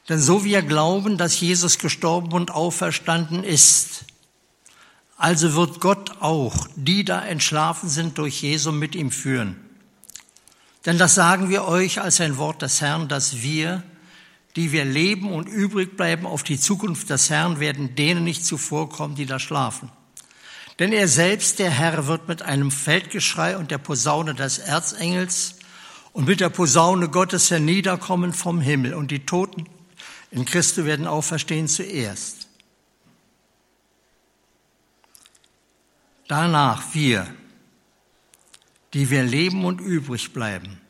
Denn 0.09 0.21
so 0.21 0.45
wir 0.45 0.62
glauben, 0.62 1.19
dass 1.19 1.41
Jesus 1.41 1.79
gestorben 1.79 2.33
und 2.33 2.51
auferstanden 2.51 3.45
ist, 3.45 4.05
also 5.17 5.55
wird 5.55 5.81
Gott 5.81 6.21
auch 6.21 6.67
die 6.75 7.05
da 7.05 7.25
entschlafen 7.25 7.88
sind 7.88 8.19
durch 8.19 8.43
Jesu 8.43 8.73
mit 8.73 8.95
ihm 8.95 9.11
führen. 9.11 9.57
Denn 10.85 10.99
das 10.99 11.15
sagen 11.15 11.49
wir 11.49 11.65
euch 11.65 12.01
als 12.01 12.21
ein 12.21 12.38
Wort 12.38 12.62
des 12.62 12.81
Herrn, 12.81 13.09
dass 13.09 13.43
wir, 13.43 13.85
die 14.57 14.73
wir 14.73 14.85
leben 14.85 15.33
und 15.33 15.49
übrig 15.49 15.97
bleiben 15.97 16.27
auf 16.27 16.43
die 16.43 16.61
Zukunft 16.61 17.09
des 17.11 17.31
Herrn, 17.31 17.61
werden 17.61 17.95
denen 17.95 18.25
nicht 18.25 18.45
zuvorkommen, 18.45 19.17
die 19.17 19.27
da 19.27 19.38
schlafen. 19.38 19.91
Denn 20.79 20.93
er 20.93 21.09
selbst, 21.09 21.59
der 21.59 21.71
Herr, 21.71 22.07
wird 22.07 22.29
mit 22.29 22.43
einem 22.43 22.71
Feldgeschrei 22.71 23.57
und 23.57 23.71
der 23.71 23.79
Posaune 23.79 24.35
des 24.35 24.59
Erzengels 24.59 25.57
und 26.12 26.27
mit 26.27 26.41
der 26.41 26.51
Posaune 26.51 27.09
Gottes 27.09 27.51
herniederkommen 27.51 28.33
vom 28.33 28.61
Himmel 28.61 28.95
und 28.95 29.11
die 29.11 29.25
Toten 29.25 29.67
in 30.31 30.45
Christus 30.45 30.85
werden 30.85 31.07
auferstehen 31.07 31.69
zuerst. 31.69 32.49
Danach 36.27 36.95
wir, 36.95 37.27
die 38.95 39.11
wir 39.11 39.23
leben 39.23 39.65
und 39.65 39.81
übrig 39.81 40.33
bleiben, 40.33 40.82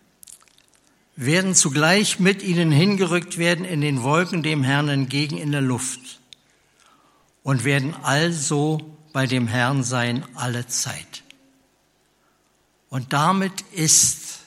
werden 1.16 1.54
zugleich 1.54 2.18
mit 2.18 2.42
ihnen 2.42 2.72
hingerückt 2.72 3.38
werden 3.38 3.64
in 3.64 3.80
den 3.80 4.02
Wolken 4.02 4.42
dem 4.42 4.62
Herrn 4.62 4.88
entgegen 4.88 5.36
in 5.36 5.52
der 5.52 5.60
Luft 5.60 6.20
und 7.42 7.64
werden 7.64 7.94
also 8.02 8.96
bei 9.12 9.26
dem 9.26 9.46
Herrn 9.46 9.84
sein 9.84 10.24
alle 10.34 10.66
Zeit. 10.66 11.22
Und 12.88 13.12
damit 13.12 13.62
ist 13.72 14.40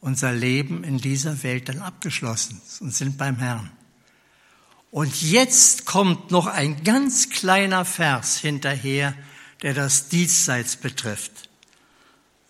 unser 0.00 0.32
Leben 0.32 0.84
in 0.84 0.98
dieser 0.98 1.42
Welt 1.42 1.68
dann 1.68 1.80
abgeschlossen 1.80 2.60
und 2.80 2.94
sind 2.94 3.18
beim 3.18 3.36
Herrn. 3.36 3.70
Und 4.90 5.22
jetzt 5.22 5.86
kommt 5.86 6.30
noch 6.30 6.46
ein 6.46 6.84
ganz 6.84 7.30
kleiner 7.30 7.84
Vers 7.84 8.36
hinterher, 8.36 9.14
der 9.62 9.74
das 9.74 10.08
Diesseits 10.08 10.76
betrifft. 10.76 11.48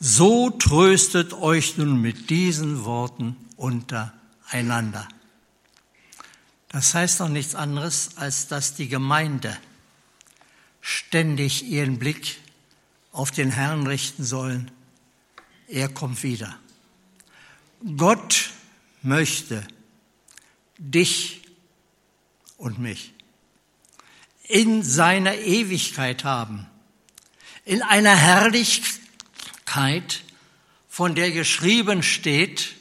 So 0.04 0.50
tröstet 0.50 1.32
euch 1.32 1.76
nun 1.76 2.00
mit 2.00 2.28
diesen 2.28 2.84
Worten 2.84 3.36
untereinander. 3.56 5.06
Das 6.70 6.92
heißt 6.92 7.20
doch 7.20 7.28
nichts 7.28 7.54
anderes, 7.54 8.16
als 8.16 8.48
dass 8.48 8.74
die 8.74 8.88
Gemeinde 8.88 9.56
ständig 10.80 11.66
ihren 11.66 12.00
Blick 12.00 12.40
auf 13.12 13.30
den 13.30 13.52
Herrn 13.52 13.86
richten 13.86 14.24
sollen. 14.24 14.72
Er 15.68 15.88
kommt 15.88 16.24
wieder. 16.24 16.58
Gott 17.96 18.50
möchte 19.02 19.64
dich 20.78 21.42
und 22.56 22.80
mich 22.80 23.14
in 24.48 24.82
seiner 24.82 25.36
Ewigkeit 25.36 26.24
haben 26.24 26.66
in 27.64 27.82
einer 27.82 28.16
Herrlichkeit, 28.16 28.91
von 30.88 31.14
der 31.14 31.30
geschrieben 31.30 32.02
steht, 32.02 32.74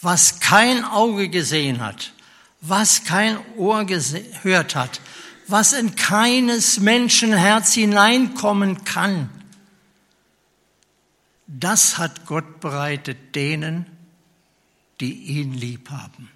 was 0.00 0.40
kein 0.40 0.84
Auge 0.84 1.28
gesehen 1.28 1.80
hat, 1.80 2.12
was 2.60 3.04
kein 3.04 3.38
Ohr 3.56 3.84
gehört 3.84 4.74
hat, 4.74 5.00
was 5.48 5.72
in 5.72 5.96
keines 5.96 6.80
Menschen 6.80 7.32
Herz 7.32 7.74
hineinkommen 7.74 8.84
kann. 8.84 9.30
Das 11.46 11.98
hat 11.98 12.26
Gott 12.26 12.60
bereitet 12.60 13.34
denen, 13.34 13.86
die 15.00 15.12
ihn 15.12 15.54
lieb 15.54 15.90
haben. 15.90 16.30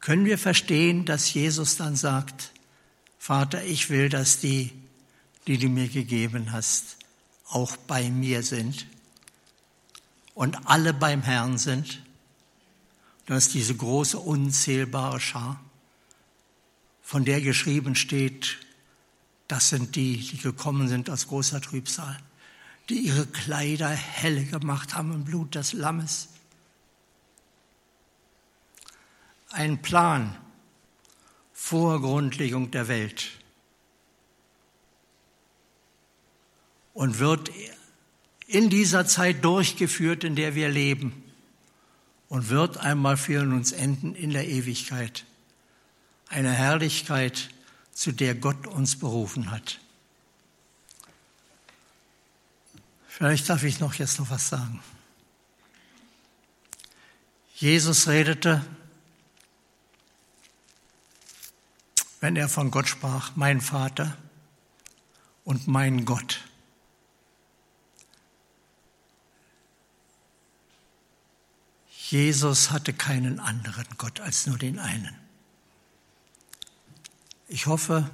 Können 0.00 0.24
wir 0.24 0.38
verstehen, 0.38 1.04
dass 1.04 1.32
Jesus 1.32 1.76
dann 1.76 1.96
sagt, 1.96 2.52
Vater, 3.18 3.64
ich 3.64 3.90
will, 3.90 4.08
dass 4.08 4.38
die 4.38 4.70
die 5.46 5.58
du 5.58 5.68
mir 5.68 5.88
gegeben 5.88 6.52
hast, 6.52 6.96
auch 7.48 7.76
bei 7.76 8.10
mir 8.10 8.42
sind 8.42 8.86
und 10.34 10.66
alle 10.66 10.92
beim 10.92 11.22
Herrn 11.22 11.58
sind. 11.58 12.00
dass 13.26 13.48
diese 13.48 13.74
große, 13.74 14.18
unzählbare 14.18 15.20
Schar, 15.20 15.60
von 17.02 17.24
der 17.24 17.40
geschrieben 17.40 17.94
steht, 17.94 18.58
das 19.48 19.68
sind 19.68 19.96
die, 19.96 20.18
die 20.18 20.38
gekommen 20.38 20.88
sind 20.88 21.10
aus 21.10 21.28
großer 21.28 21.60
Trübsal, 21.60 22.18
die 22.88 22.98
ihre 22.98 23.26
Kleider 23.26 23.88
helle 23.88 24.44
gemacht 24.44 24.94
haben 24.94 25.12
im 25.12 25.24
Blut 25.24 25.54
des 25.54 25.72
Lammes. 25.72 26.28
Ein 29.50 29.80
Plan 29.80 30.36
vor 31.52 32.00
Grundlegung 32.00 32.70
der 32.70 32.88
Welt 32.88 33.30
und 36.94 37.18
wird 37.18 37.50
in 38.46 38.70
dieser 38.70 39.06
Zeit 39.06 39.44
durchgeführt, 39.44 40.24
in 40.24 40.36
der 40.36 40.54
wir 40.54 40.68
leben 40.70 41.22
und 42.28 42.48
wird 42.48 42.78
einmal 42.78 43.16
für 43.16 43.40
uns 43.42 43.72
enden 43.72 44.14
in 44.14 44.30
der 44.30 44.48
Ewigkeit. 44.48 45.24
Eine 46.28 46.52
Herrlichkeit, 46.52 47.50
zu 47.92 48.12
der 48.12 48.34
Gott 48.34 48.66
uns 48.66 48.98
berufen 48.98 49.50
hat. 49.50 49.78
Vielleicht 53.06 53.48
darf 53.48 53.62
ich 53.62 53.78
noch 53.78 53.94
jetzt 53.94 54.18
noch 54.18 54.30
was 54.30 54.48
sagen. 54.48 54.82
Jesus 57.54 58.08
redete, 58.08 58.64
wenn 62.20 62.34
er 62.34 62.48
von 62.48 62.72
Gott 62.72 62.88
sprach, 62.88 63.36
mein 63.36 63.60
Vater 63.60 64.16
und 65.44 65.68
mein 65.68 66.04
Gott. 66.04 66.40
Jesus 72.14 72.70
hatte 72.70 72.92
keinen 72.92 73.40
anderen 73.40 73.86
Gott 73.98 74.20
als 74.20 74.46
nur 74.46 74.56
den 74.56 74.78
einen. 74.78 75.16
Ich 77.48 77.66
hoffe 77.66 78.08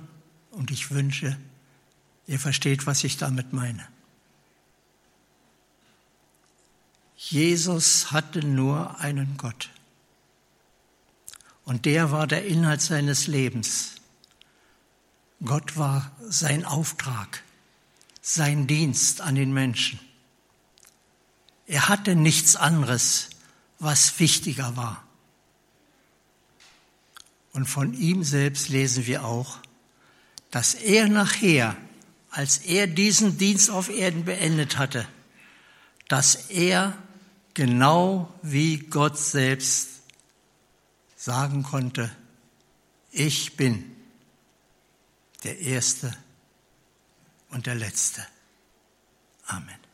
und 0.52 0.70
ich 0.70 0.90
wünsche, 0.90 1.36
ihr 2.26 2.40
versteht, 2.40 2.86
was 2.86 3.04
ich 3.04 3.18
damit 3.18 3.52
meine. 3.52 3.86
Jesus 7.14 8.10
hatte 8.10 8.38
nur 8.38 8.98
einen 9.00 9.36
Gott. 9.36 9.68
Und 11.66 11.84
der 11.84 12.10
war 12.10 12.26
der 12.26 12.46
Inhalt 12.46 12.80
seines 12.80 13.26
Lebens. 13.26 13.96
Gott 15.44 15.76
war 15.76 16.10
sein 16.22 16.64
Auftrag, 16.64 17.42
sein 18.22 18.66
Dienst 18.66 19.20
an 19.20 19.34
den 19.34 19.52
Menschen. 19.52 20.00
Er 21.66 21.90
hatte 21.90 22.14
nichts 22.14 22.56
anderes 22.56 23.29
was 23.80 24.20
wichtiger 24.20 24.76
war. 24.76 25.02
Und 27.52 27.66
von 27.66 27.94
ihm 27.94 28.22
selbst 28.22 28.68
lesen 28.68 29.06
wir 29.06 29.24
auch, 29.24 29.58
dass 30.52 30.74
er 30.74 31.08
nachher, 31.08 31.76
als 32.30 32.58
er 32.58 32.86
diesen 32.86 33.38
Dienst 33.38 33.70
auf 33.70 33.88
Erden 33.88 34.24
beendet 34.24 34.78
hatte, 34.78 35.08
dass 36.06 36.50
er 36.50 36.96
genau 37.54 38.32
wie 38.42 38.78
Gott 38.78 39.18
selbst 39.18 39.88
sagen 41.16 41.62
konnte, 41.62 42.10
ich 43.10 43.56
bin 43.56 43.96
der 45.42 45.58
Erste 45.58 46.16
und 47.48 47.66
der 47.66 47.74
Letzte. 47.74 48.24
Amen. 49.46 49.79